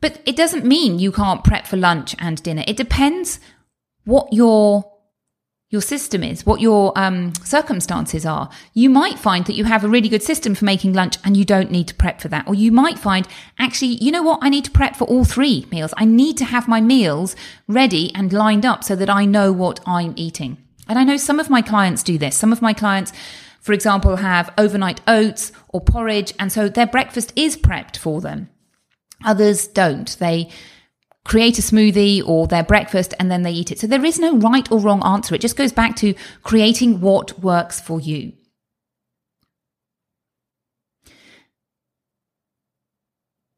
but 0.00 0.20
it 0.26 0.36
doesn't 0.36 0.64
mean 0.64 0.98
you 0.98 1.12
can't 1.12 1.44
prep 1.44 1.66
for 1.66 1.76
lunch 1.76 2.14
and 2.18 2.42
dinner. 2.42 2.64
It 2.66 2.76
depends 2.76 3.38
what 4.04 4.32
your 4.32 4.95
your 5.76 5.82
system 5.82 6.22
is, 6.22 6.46
what 6.46 6.62
your 6.62 6.92
um, 6.96 7.34
circumstances 7.44 8.24
are. 8.24 8.48
You 8.72 8.88
might 8.88 9.18
find 9.18 9.44
that 9.44 9.56
you 9.56 9.64
have 9.64 9.84
a 9.84 9.88
really 9.88 10.08
good 10.08 10.22
system 10.22 10.54
for 10.54 10.64
making 10.64 10.94
lunch 10.94 11.16
and 11.22 11.36
you 11.36 11.44
don't 11.44 11.70
need 11.70 11.86
to 11.88 11.94
prep 11.94 12.22
for 12.22 12.28
that. 12.28 12.48
Or 12.48 12.54
you 12.54 12.72
might 12.72 12.98
find, 12.98 13.28
actually, 13.58 14.02
you 14.02 14.10
know 14.10 14.22
what? 14.22 14.38
I 14.40 14.48
need 14.48 14.64
to 14.64 14.70
prep 14.70 14.96
for 14.96 15.04
all 15.04 15.26
three 15.26 15.66
meals. 15.70 15.92
I 15.98 16.06
need 16.06 16.38
to 16.38 16.46
have 16.46 16.66
my 16.66 16.80
meals 16.80 17.36
ready 17.68 18.10
and 18.14 18.32
lined 18.32 18.64
up 18.64 18.84
so 18.84 18.96
that 18.96 19.10
I 19.10 19.26
know 19.26 19.52
what 19.52 19.80
I'm 19.86 20.14
eating. 20.16 20.56
And 20.88 20.98
I 20.98 21.04
know 21.04 21.18
some 21.18 21.38
of 21.38 21.50
my 21.50 21.60
clients 21.60 22.02
do 22.02 22.16
this. 22.16 22.36
Some 22.36 22.52
of 22.52 22.62
my 22.62 22.72
clients, 22.72 23.12
for 23.60 23.74
example, 23.74 24.16
have 24.16 24.54
overnight 24.56 25.02
oats 25.06 25.52
or 25.68 25.82
porridge. 25.82 26.32
And 26.38 26.50
so 26.50 26.70
their 26.70 26.86
breakfast 26.86 27.34
is 27.36 27.58
prepped 27.58 27.98
for 27.98 28.22
them. 28.22 28.48
Others 29.26 29.66
don't. 29.68 30.16
They, 30.18 30.48
create 31.26 31.58
a 31.58 31.62
smoothie 31.62 32.22
or 32.26 32.46
their 32.46 32.62
breakfast 32.62 33.12
and 33.18 33.30
then 33.30 33.42
they 33.42 33.50
eat 33.50 33.72
it. 33.72 33.80
So 33.80 33.86
there 33.86 34.04
is 34.04 34.18
no 34.18 34.36
right 34.36 34.70
or 34.70 34.78
wrong 34.78 35.02
answer. 35.04 35.34
It 35.34 35.40
just 35.40 35.56
goes 35.56 35.72
back 35.72 35.96
to 35.96 36.14
creating 36.42 37.00
what 37.00 37.38
works 37.40 37.80
for 37.80 38.00
you. 38.00 38.32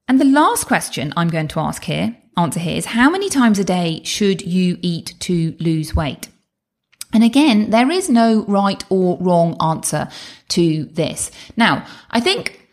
And 0.09 0.19
the 0.19 0.25
last 0.25 0.67
question 0.67 1.13
I'm 1.17 1.29
going 1.29 1.49
to 1.49 1.61
ask 1.61 1.85
here, 1.85 2.17
answer 2.39 2.61
here 2.61 2.77
is 2.77 2.87
how 2.87 3.11
many 3.11 3.29
times 3.29 3.59
a 3.59 3.65
day 3.65 4.01
should 4.05 4.41
you 4.41 4.79
eat 4.81 5.15
to 5.21 5.55
lose 5.61 5.95
weight? 5.95 6.29
And 7.13 7.23
again, 7.23 7.71
there 7.71 7.91
is 7.91 8.09
no 8.09 8.45
right 8.49 8.83
or 8.89 9.19
wrong 9.19 9.57
answer 9.61 10.09
to 10.51 10.85
this. 10.87 11.31
Now, 11.57 11.87
I 12.11 12.21
think 12.21 12.67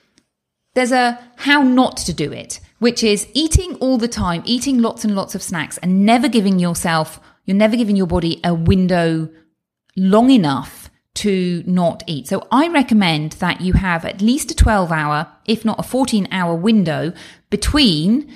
there's 0.74 0.94
a 0.94 1.20
how 1.36 1.62
not 1.62 1.98
to 1.98 2.14
do 2.14 2.32
it 2.32 2.60
which 2.86 3.04
is 3.04 3.28
eating 3.34 3.74
all 3.78 3.98
the 3.98 4.08
time, 4.08 4.44
eating 4.46 4.80
lots 4.80 5.04
and 5.04 5.16
lots 5.16 5.34
of 5.34 5.42
snacks 5.42 5.80
and 5.80 6.06
never 6.06 6.30
giving 6.30 6.60
yourself, 6.60 7.20
you're 7.44 7.58
never 7.58 7.76
giving 7.76 7.96
your 7.96 8.06
body 8.06 8.40
a 8.44 8.54
window 8.54 9.28
long 9.98 10.30
enough 10.30 10.92
to 11.16 11.64
not 11.66 12.04
eat. 12.06 12.28
So 12.28 12.48
I 12.52 12.68
recommend 12.68 13.32
that 13.44 13.60
you 13.60 13.74
have 13.74 14.06
at 14.06 14.22
least 14.22 14.52
a 14.52 14.56
12 14.56 14.92
hour, 14.92 15.26
if 15.48 15.66
not 15.66 15.80
a 15.80 15.82
14 15.82 16.28
hour 16.30 16.54
window 16.54 17.12
between 17.50 18.32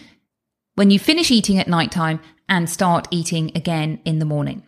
when 0.73 0.89
you 0.89 0.97
finish 0.97 1.29
eating 1.29 1.59
at 1.59 1.67
nighttime 1.67 2.19
and 2.47 2.67
start 2.67 3.07
eating 3.11 3.51
again 3.53 3.99
in 4.03 4.17
the 4.17 4.25
morning. 4.25 4.63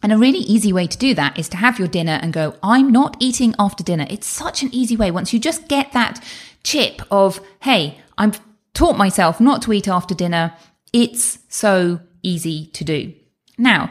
And 0.00 0.12
a 0.12 0.16
really 0.16 0.38
easy 0.38 0.72
way 0.72 0.86
to 0.86 0.96
do 0.96 1.12
that 1.14 1.36
is 1.36 1.48
to 1.48 1.56
have 1.56 1.80
your 1.80 1.88
dinner 1.88 2.20
and 2.22 2.32
go, 2.32 2.54
I'm 2.62 2.92
not 2.92 3.16
eating 3.18 3.52
after 3.58 3.82
dinner. 3.82 4.06
It's 4.08 4.28
such 4.28 4.62
an 4.62 4.72
easy 4.72 4.96
way. 4.96 5.10
Once 5.10 5.32
you 5.32 5.40
just 5.40 5.66
get 5.66 5.90
that 5.90 6.24
chip 6.62 7.02
of, 7.10 7.40
hey, 7.62 7.98
I'm 8.16 8.30
taught 8.76 8.96
myself 8.96 9.40
not 9.40 9.62
to 9.62 9.72
eat 9.72 9.88
after 9.88 10.14
dinner. 10.14 10.54
It's 10.92 11.38
so 11.48 12.00
easy 12.22 12.66
to 12.74 12.84
do. 12.84 13.14
Now, 13.58 13.90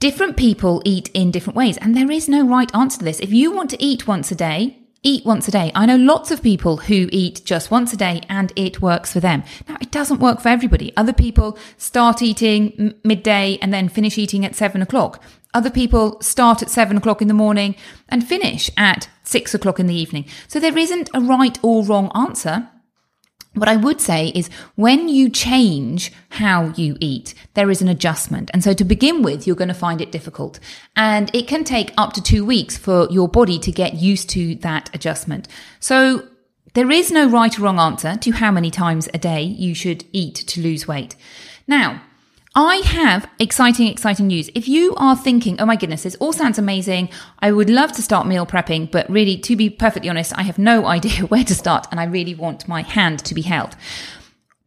different 0.00 0.36
people 0.36 0.82
eat 0.84 1.10
in 1.14 1.30
different 1.30 1.56
ways, 1.56 1.76
and 1.76 1.94
there 1.94 2.10
is 2.10 2.28
no 2.28 2.46
right 2.46 2.74
answer 2.74 2.98
to 2.98 3.04
this. 3.04 3.20
If 3.20 3.32
you 3.32 3.52
want 3.52 3.70
to 3.70 3.82
eat 3.82 4.08
once 4.08 4.32
a 4.32 4.34
day, 4.34 4.78
eat 5.02 5.26
once 5.26 5.46
a 5.46 5.50
day. 5.50 5.70
I 5.74 5.86
know 5.86 5.96
lots 5.96 6.30
of 6.30 6.42
people 6.42 6.78
who 6.78 7.08
eat 7.12 7.42
just 7.44 7.70
once 7.70 7.92
a 7.92 7.96
day 7.96 8.22
and 8.28 8.52
it 8.56 8.80
works 8.80 9.12
for 9.12 9.20
them. 9.20 9.42
Now, 9.68 9.76
it 9.80 9.90
doesn't 9.90 10.20
work 10.20 10.40
for 10.40 10.48
everybody. 10.48 10.96
Other 10.96 11.12
people 11.12 11.58
start 11.76 12.22
eating 12.22 12.72
m- 12.78 12.94
midday 13.04 13.58
and 13.60 13.74
then 13.74 13.88
finish 13.88 14.16
eating 14.16 14.44
at 14.44 14.54
seven 14.54 14.80
o'clock. 14.80 15.20
Other 15.54 15.70
people 15.70 16.20
start 16.20 16.62
at 16.62 16.70
seven 16.70 16.96
o'clock 16.96 17.20
in 17.20 17.28
the 17.28 17.34
morning 17.34 17.74
and 18.08 18.26
finish 18.26 18.70
at 18.76 19.08
six 19.22 19.54
o'clock 19.54 19.80
in 19.80 19.86
the 19.86 19.94
evening. 19.94 20.24
So 20.48 20.60
there 20.60 20.78
isn't 20.78 21.10
a 21.12 21.20
right 21.20 21.58
or 21.62 21.84
wrong 21.84 22.10
answer. 22.14 22.68
What 23.54 23.68
I 23.68 23.76
would 23.76 24.00
say 24.00 24.28
is 24.28 24.48
when 24.76 25.08
you 25.08 25.28
change 25.28 26.10
how 26.30 26.72
you 26.74 26.96
eat, 27.00 27.34
there 27.52 27.70
is 27.70 27.82
an 27.82 27.88
adjustment. 27.88 28.50
And 28.54 28.64
so 28.64 28.72
to 28.72 28.84
begin 28.84 29.22
with, 29.22 29.46
you're 29.46 29.56
going 29.56 29.68
to 29.68 29.74
find 29.74 30.00
it 30.00 30.10
difficult. 30.10 30.58
And 30.96 31.30
it 31.34 31.48
can 31.48 31.62
take 31.62 31.92
up 31.98 32.14
to 32.14 32.22
two 32.22 32.46
weeks 32.46 32.78
for 32.78 33.06
your 33.10 33.28
body 33.28 33.58
to 33.58 33.70
get 33.70 33.94
used 33.94 34.30
to 34.30 34.54
that 34.56 34.88
adjustment. 34.94 35.48
So 35.80 36.26
there 36.72 36.90
is 36.90 37.12
no 37.12 37.28
right 37.28 37.58
or 37.58 37.62
wrong 37.62 37.78
answer 37.78 38.16
to 38.16 38.30
how 38.30 38.50
many 38.50 38.70
times 38.70 39.08
a 39.12 39.18
day 39.18 39.42
you 39.42 39.74
should 39.74 40.04
eat 40.12 40.34
to 40.34 40.62
lose 40.62 40.88
weight. 40.88 41.14
Now, 41.66 42.02
I 42.54 42.76
have 42.84 43.30
exciting, 43.38 43.86
exciting 43.86 44.26
news. 44.26 44.50
If 44.54 44.68
you 44.68 44.94
are 44.96 45.16
thinking, 45.16 45.58
oh 45.58 45.64
my 45.64 45.76
goodness, 45.76 46.02
this 46.02 46.16
all 46.16 46.34
sounds 46.34 46.58
amazing. 46.58 47.08
I 47.38 47.50
would 47.50 47.70
love 47.70 47.92
to 47.92 48.02
start 48.02 48.26
meal 48.26 48.44
prepping, 48.44 48.90
but 48.90 49.08
really, 49.08 49.38
to 49.38 49.56
be 49.56 49.70
perfectly 49.70 50.10
honest, 50.10 50.36
I 50.36 50.42
have 50.42 50.58
no 50.58 50.86
idea 50.96 51.24
where 51.26 51.44
to 51.44 51.54
start 51.54 51.86
and 51.90 51.98
I 51.98 52.04
really 52.04 52.34
want 52.34 52.68
my 52.68 52.82
hand 52.82 53.20
to 53.20 53.34
be 53.34 53.42
held. 53.42 53.74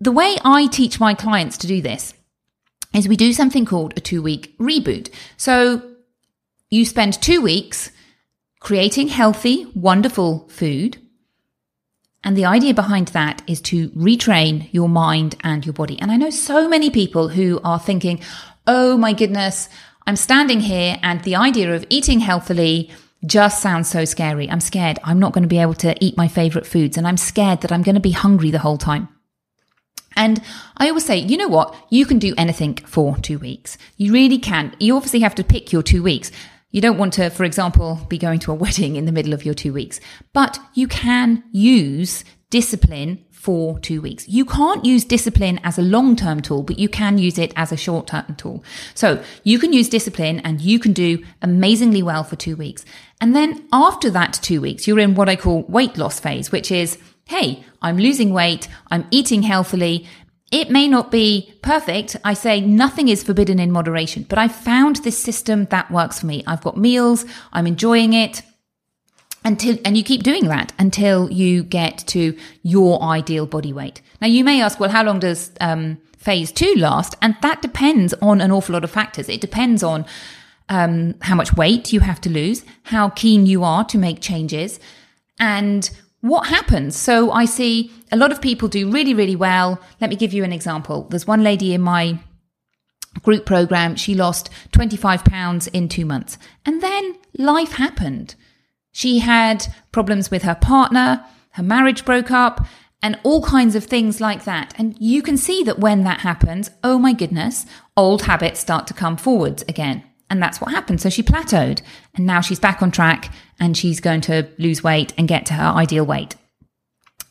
The 0.01 0.11
way 0.11 0.35
I 0.43 0.65
teach 0.67 0.99
my 0.99 1.13
clients 1.13 1.57
to 1.59 1.67
do 1.67 1.81
this 1.81 2.15
is 2.93 3.07
we 3.07 3.15
do 3.15 3.33
something 3.33 3.65
called 3.65 3.93
a 3.95 4.01
two 4.01 4.21
week 4.21 4.57
reboot. 4.57 5.13
So 5.37 5.81
you 6.71 6.85
spend 6.85 7.21
two 7.21 7.41
weeks 7.41 7.91
creating 8.59 9.09
healthy, 9.09 9.67
wonderful 9.75 10.47
food 10.49 10.97
and 12.25 12.35
the 12.35 12.45
idea 12.45 12.73
behind 12.73 13.09
that 13.09 13.43
is 13.45 13.61
to 13.61 13.89
retrain 13.91 14.67
your 14.71 14.89
mind 14.89 15.35
and 15.43 15.63
your 15.63 15.73
body. 15.73 15.97
And 16.01 16.11
I 16.11 16.17
know 16.17 16.31
so 16.31 16.67
many 16.67 16.89
people 16.89 17.29
who 17.29 17.61
are 17.63 17.79
thinking, 17.79 18.19
oh 18.65 18.97
my 18.97 19.13
goodness, 19.13 19.69
I'm 20.07 20.15
standing 20.15 20.59
here 20.59 20.97
and 21.03 21.21
the 21.21 21.35
idea 21.35 21.75
of 21.75 21.85
eating 21.89 22.19
healthily 22.19 22.89
just 23.25 23.61
sounds 23.61 23.87
so 23.87 24.05
scary. 24.05 24.49
I'm 24.49 24.59
scared 24.59 24.99
I'm 25.03 25.19
not 25.19 25.33
going 25.33 25.43
to 25.43 25.47
be 25.47 25.59
able 25.59 25.75
to 25.75 25.95
eat 26.03 26.17
my 26.17 26.27
favorite 26.27 26.65
foods 26.65 26.97
and 26.97 27.07
I'm 27.07 27.17
scared 27.17 27.61
that 27.61 27.71
I'm 27.71 27.83
going 27.83 27.95
to 27.95 28.01
be 28.01 28.11
hungry 28.11 28.49
the 28.49 28.59
whole 28.59 28.79
time. 28.79 29.07
And 30.17 30.41
I 30.77 30.87
always 30.89 31.05
say, 31.05 31.17
you 31.17 31.37
know 31.37 31.47
what? 31.47 31.75
You 31.89 32.05
can 32.05 32.19
do 32.19 32.33
anything 32.37 32.77
for 32.77 33.17
two 33.17 33.37
weeks. 33.37 33.77
You 33.97 34.13
really 34.13 34.39
can. 34.39 34.75
You 34.79 34.95
obviously 34.95 35.19
have 35.19 35.35
to 35.35 35.43
pick 35.43 35.71
your 35.71 35.83
two 35.83 36.01
weeks. 36.01 36.31
You 36.75 36.81
don't 36.81 36.97
want 36.97 37.13
to, 37.13 37.29
for 37.29 37.45
example, 37.45 38.05
be 38.09 38.17
going 38.17 38.39
to 38.39 38.51
a 38.51 38.53
wedding 38.53 38.97
in 38.97 39.05
the 39.05 39.13
middle 39.13 39.33
of 39.33 39.45
your 39.45 39.53
two 39.53 39.71
weeks, 39.71 40.01
but 40.33 40.59
you 40.73 40.89
can 40.89 41.41
use 41.53 42.25
discipline 42.49 43.23
for 43.31 43.79
two 43.79 44.01
weeks. 44.01 44.27
You 44.27 44.43
can't 44.43 44.83
use 44.83 45.05
discipline 45.05 45.61
as 45.63 45.77
a 45.79 45.81
long 45.81 46.17
term 46.17 46.41
tool, 46.41 46.63
but 46.63 46.77
you 46.77 46.89
can 46.89 47.17
use 47.17 47.37
it 47.37 47.53
as 47.55 47.71
a 47.71 47.77
short 47.77 48.07
term 48.07 48.35
tool. 48.35 48.61
So 48.93 49.23
you 49.45 49.57
can 49.57 49.71
use 49.71 49.87
discipline 49.87 50.41
and 50.41 50.59
you 50.59 50.77
can 50.77 50.91
do 50.91 51.23
amazingly 51.41 52.03
well 52.03 52.25
for 52.25 52.35
two 52.35 52.57
weeks. 52.57 52.83
And 53.21 53.33
then 53.33 53.65
after 53.71 54.09
that 54.09 54.33
two 54.41 54.59
weeks, 54.59 54.85
you're 54.85 54.99
in 54.99 55.15
what 55.15 55.29
I 55.29 55.37
call 55.37 55.63
weight 55.69 55.97
loss 55.97 56.19
phase, 56.19 56.51
which 56.51 56.71
is, 56.71 56.97
Hey, 57.23 57.63
I'm 57.81 57.97
losing 57.97 58.33
weight. 58.33 58.67
I'm 58.91 59.07
eating 59.11 59.43
healthily 59.43 60.07
it 60.55 60.69
may 60.69 60.87
not 60.87 61.11
be 61.11 61.53
perfect. 61.61 62.15
I 62.23 62.33
say 62.33 62.61
nothing 62.61 63.09
is 63.09 63.23
forbidden 63.23 63.59
in 63.59 63.71
moderation, 63.71 64.25
but 64.29 64.39
I 64.39 64.47
found 64.47 64.95
this 64.97 65.17
system 65.17 65.65
that 65.65 65.91
works 65.91 66.21
for 66.21 66.27
me. 66.27 66.45
I've 66.47 66.63
got 66.63 66.77
meals. 66.77 67.25
I'm 67.51 67.67
enjoying 67.67 68.13
it 68.13 68.41
until, 69.43 69.77
and 69.83 69.97
you 69.97 70.03
keep 70.03 70.23
doing 70.23 70.47
that 70.47 70.71
until 70.79 71.29
you 71.29 71.61
get 71.63 71.97
to 72.07 72.37
your 72.63 73.03
ideal 73.03 73.45
body 73.45 73.73
weight. 73.73 74.01
Now 74.21 74.27
you 74.27 74.45
may 74.45 74.61
ask, 74.61 74.79
well, 74.79 74.89
how 74.89 75.03
long 75.03 75.19
does, 75.19 75.51
um, 75.59 75.97
phase 76.17 76.53
two 76.53 76.73
last? 76.77 77.15
And 77.21 77.35
that 77.41 77.61
depends 77.61 78.13
on 78.21 78.39
an 78.39 78.49
awful 78.49 78.73
lot 78.73 78.85
of 78.85 78.91
factors. 78.91 79.27
It 79.27 79.41
depends 79.41 79.83
on, 79.83 80.05
um, 80.69 81.15
how 81.21 81.35
much 81.35 81.53
weight 81.53 81.91
you 81.91 81.99
have 81.99 82.21
to 82.21 82.29
lose, 82.29 82.63
how 82.83 83.09
keen 83.09 83.45
you 83.45 83.65
are 83.65 83.83
to 83.83 83.97
make 83.97 84.21
changes 84.21 84.79
and 85.37 85.89
what 86.25 86.47
happens? 86.47 86.95
So 86.95 87.31
I 87.31 87.45
see 87.45 87.91
a 88.11 88.17
lot 88.17 88.31
of 88.31 88.41
people 88.41 88.67
do 88.67 88.89
really, 88.89 89.13
really 89.13 89.35
well. 89.35 89.79
Let 90.01 90.09
me 90.09 90.15
give 90.15 90.33
you 90.33 90.43
an 90.43 90.51
example. 90.51 91.05
There's 91.11 91.27
one 91.27 91.43
lady 91.43 91.71
in 91.71 91.81
my 91.81 92.17
group 93.21 93.45
program. 93.45 93.95
She 93.95 94.15
lost 94.15 94.49
25 94.71 95.23
pounds 95.23 95.67
in 95.67 95.87
two 95.87 96.03
months 96.03 96.39
and 96.65 96.81
then 96.81 97.15
life 97.37 97.73
happened. 97.73 98.33
She 98.91 99.19
had 99.19 99.67
problems 99.91 100.31
with 100.31 100.41
her 100.41 100.55
partner. 100.55 101.23
Her 101.51 101.63
marriage 101.63 102.05
broke 102.05 102.31
up 102.31 102.65
and 103.03 103.19
all 103.23 103.43
kinds 103.43 103.75
of 103.75 103.83
things 103.83 104.19
like 104.19 104.45
that. 104.45 104.73
And 104.79 104.95
you 104.99 105.21
can 105.21 105.37
see 105.37 105.61
that 105.63 105.77
when 105.77 106.05
that 106.05 106.21
happens, 106.21 106.71
oh 106.83 106.97
my 106.97 107.13
goodness, 107.13 107.67
old 107.95 108.23
habits 108.23 108.59
start 108.59 108.87
to 108.87 108.95
come 108.95 109.15
forwards 109.15 109.63
again. 109.67 110.03
And 110.29 110.41
that's 110.41 110.59
what 110.59 110.71
happened. 110.71 111.01
So 111.01 111.09
she 111.09 111.23
plateaued 111.23 111.81
and 112.15 112.25
now 112.25 112.41
she's 112.41 112.59
back 112.59 112.81
on 112.81 112.91
track 112.91 113.31
and 113.59 113.77
she's 113.77 113.99
going 113.99 114.21
to 114.21 114.47
lose 114.57 114.83
weight 114.83 115.13
and 115.17 115.27
get 115.27 115.45
to 115.47 115.53
her 115.53 115.67
ideal 115.67 116.05
weight, 116.05 116.35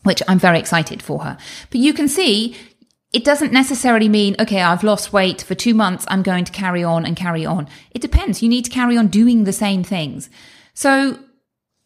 which 0.05 0.23
I'm 0.29 0.39
very 0.39 0.59
excited 0.59 1.03
for 1.03 1.25
her. 1.25 1.37
But 1.71 1.81
you 1.81 1.93
can 1.93 2.09
see 2.09 2.57
it 3.13 3.25
doesn't 3.25 3.53
necessarily 3.53 4.09
mean, 4.09 4.35
okay, 4.41 4.61
I've 4.61 4.83
lost 4.83 5.13
weight 5.13 5.43
for 5.43 5.55
two 5.55 5.73
months. 5.73 6.05
I'm 6.09 6.23
going 6.23 6.45
to 6.45 6.53
carry 6.53 6.83
on 6.83 7.07
and 7.07 7.17
carry 7.17 7.47
on. 7.47 7.69
It 7.93 8.03
depends. 8.03 8.43
You 8.43 8.49
need 8.49 8.65
to 8.65 8.71
carry 8.71 8.97
on 8.97 9.07
doing 9.07 9.45
the 9.45 9.53
same 9.53 9.85
things. 9.85 10.29
So 10.75 11.19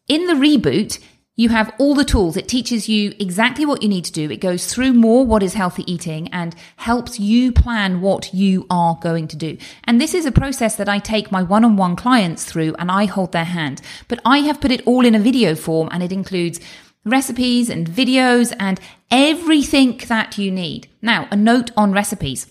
in 0.08 0.26
the 0.26 0.32
reboot, 0.32 0.98
you 1.38 1.48
have 1.50 1.72
all 1.78 1.94
the 1.94 2.04
tools. 2.04 2.36
It 2.36 2.48
teaches 2.48 2.88
you 2.88 3.14
exactly 3.20 3.64
what 3.64 3.80
you 3.80 3.88
need 3.88 4.04
to 4.06 4.12
do. 4.12 4.28
It 4.28 4.40
goes 4.40 4.66
through 4.66 4.92
more 4.92 5.24
what 5.24 5.44
is 5.44 5.54
healthy 5.54 5.90
eating 5.90 6.26
and 6.32 6.52
helps 6.76 7.20
you 7.20 7.52
plan 7.52 8.00
what 8.00 8.34
you 8.34 8.66
are 8.68 8.98
going 9.00 9.28
to 9.28 9.36
do. 9.36 9.56
And 9.84 10.00
this 10.00 10.14
is 10.14 10.26
a 10.26 10.32
process 10.32 10.74
that 10.74 10.88
I 10.88 10.98
take 10.98 11.30
my 11.30 11.44
one-on-one 11.44 11.94
clients 11.94 12.44
through 12.44 12.74
and 12.80 12.90
I 12.90 13.04
hold 13.04 13.30
their 13.30 13.44
hand. 13.44 13.80
But 14.08 14.20
I 14.24 14.38
have 14.38 14.60
put 14.60 14.72
it 14.72 14.84
all 14.84 15.06
in 15.06 15.14
a 15.14 15.20
video 15.20 15.54
form 15.54 15.88
and 15.92 16.02
it 16.02 16.10
includes 16.10 16.58
recipes 17.04 17.70
and 17.70 17.86
videos 17.86 18.52
and 18.58 18.80
everything 19.08 19.96
that 20.08 20.38
you 20.38 20.50
need. 20.50 20.88
Now, 21.00 21.28
a 21.30 21.36
note 21.36 21.70
on 21.76 21.92
recipes. 21.92 22.48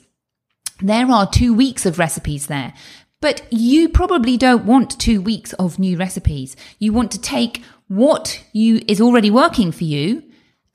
There 0.79 1.11
are 1.11 1.29
two 1.29 1.53
weeks 1.53 1.85
of 1.85 1.99
recipes 1.99 2.47
there. 2.47 2.73
But 3.19 3.51
you 3.51 3.89
probably 3.89 4.37
don't 4.37 4.65
want 4.65 4.99
two 4.99 5.21
weeks 5.21 5.51
of 5.53 5.79
new 5.79 5.97
recipes. 5.97 6.55
You 6.77 6.93
want 6.93 7.11
to 7.11 7.19
take 7.19 7.63
what 7.87 8.43
you 8.53 8.81
is 8.87 9.01
already 9.01 9.31
working 9.31 9.71
for 9.71 9.83
you 9.83 10.23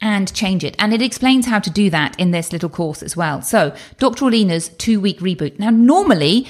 and 0.01 0.33
change 0.35 0.64
it. 0.64 0.75
And 0.79 0.92
it 0.92 1.01
explains 1.01 1.46
how 1.46 1.61
to 1.61 1.70
do 1.70 1.88
that 1.90 2.18
in 2.18 2.33
this 2.33 2.53
little 2.53 2.68
course 2.68 3.03
as 3.03 3.16
well. 3.16 3.40
So 3.42 3.75
Dr. 3.98 4.25
Orlena's 4.25 4.68
two 4.68 5.01
week 5.01 5.20
reboot. 5.20 5.59
Now, 5.59 5.70
normally 5.70 6.46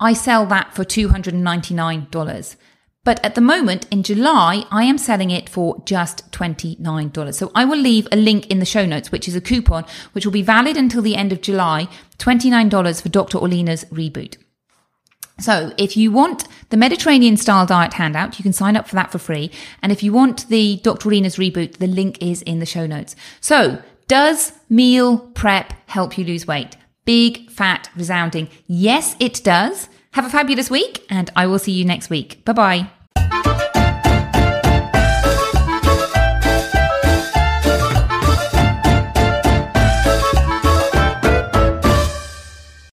I 0.00 0.12
sell 0.14 0.46
that 0.46 0.74
for 0.74 0.84
$299. 0.84 2.56
But 3.02 3.24
at 3.24 3.34
the 3.34 3.40
moment 3.40 3.86
in 3.90 4.02
July, 4.02 4.64
I 4.70 4.84
am 4.84 4.98
selling 4.98 5.30
it 5.30 5.48
for 5.48 5.82
just 5.86 6.30
$29. 6.32 7.34
So 7.34 7.50
I 7.54 7.64
will 7.64 7.78
leave 7.78 8.06
a 8.12 8.16
link 8.16 8.48
in 8.48 8.58
the 8.58 8.66
show 8.66 8.84
notes, 8.84 9.10
which 9.10 9.26
is 9.26 9.34
a 9.34 9.40
coupon, 9.40 9.86
which 10.12 10.26
will 10.26 10.32
be 10.32 10.42
valid 10.42 10.76
until 10.76 11.00
the 11.00 11.16
end 11.16 11.32
of 11.32 11.40
July, 11.40 11.88
$29 12.18 13.00
for 13.00 13.08
Dr. 13.08 13.38
Orlena's 13.38 13.84
reboot. 13.86 14.36
So 15.40 15.72
if 15.76 15.96
you 15.96 16.12
want 16.12 16.46
the 16.70 16.76
Mediterranean 16.76 17.36
style 17.36 17.66
diet 17.66 17.94
handout, 17.94 18.38
you 18.38 18.42
can 18.42 18.52
sign 18.52 18.76
up 18.76 18.88
for 18.88 18.94
that 18.94 19.10
for 19.12 19.18
free. 19.18 19.50
And 19.82 19.90
if 19.92 20.02
you 20.02 20.12
want 20.12 20.48
the 20.48 20.78
Dr. 20.82 21.08
Orlena's 21.08 21.36
reboot, 21.36 21.78
the 21.78 21.86
link 21.86 22.22
is 22.22 22.42
in 22.42 22.58
the 22.58 22.66
show 22.66 22.86
notes. 22.86 23.16
So 23.40 23.82
does 24.08 24.52
meal 24.68 25.18
prep 25.18 25.72
help 25.86 26.18
you 26.18 26.24
lose 26.24 26.46
weight? 26.46 26.76
Big, 27.04 27.50
fat, 27.50 27.88
resounding. 27.96 28.48
Yes, 28.66 29.16
it 29.20 29.42
does. 29.42 29.88
Have 30.12 30.26
a 30.26 30.30
fabulous 30.30 30.70
week 30.70 31.04
and 31.08 31.30
I 31.36 31.46
will 31.46 31.58
see 31.58 31.72
you 31.72 31.84
next 31.84 32.10
week. 32.10 32.44
Bye 32.44 32.52
bye. 32.52 32.99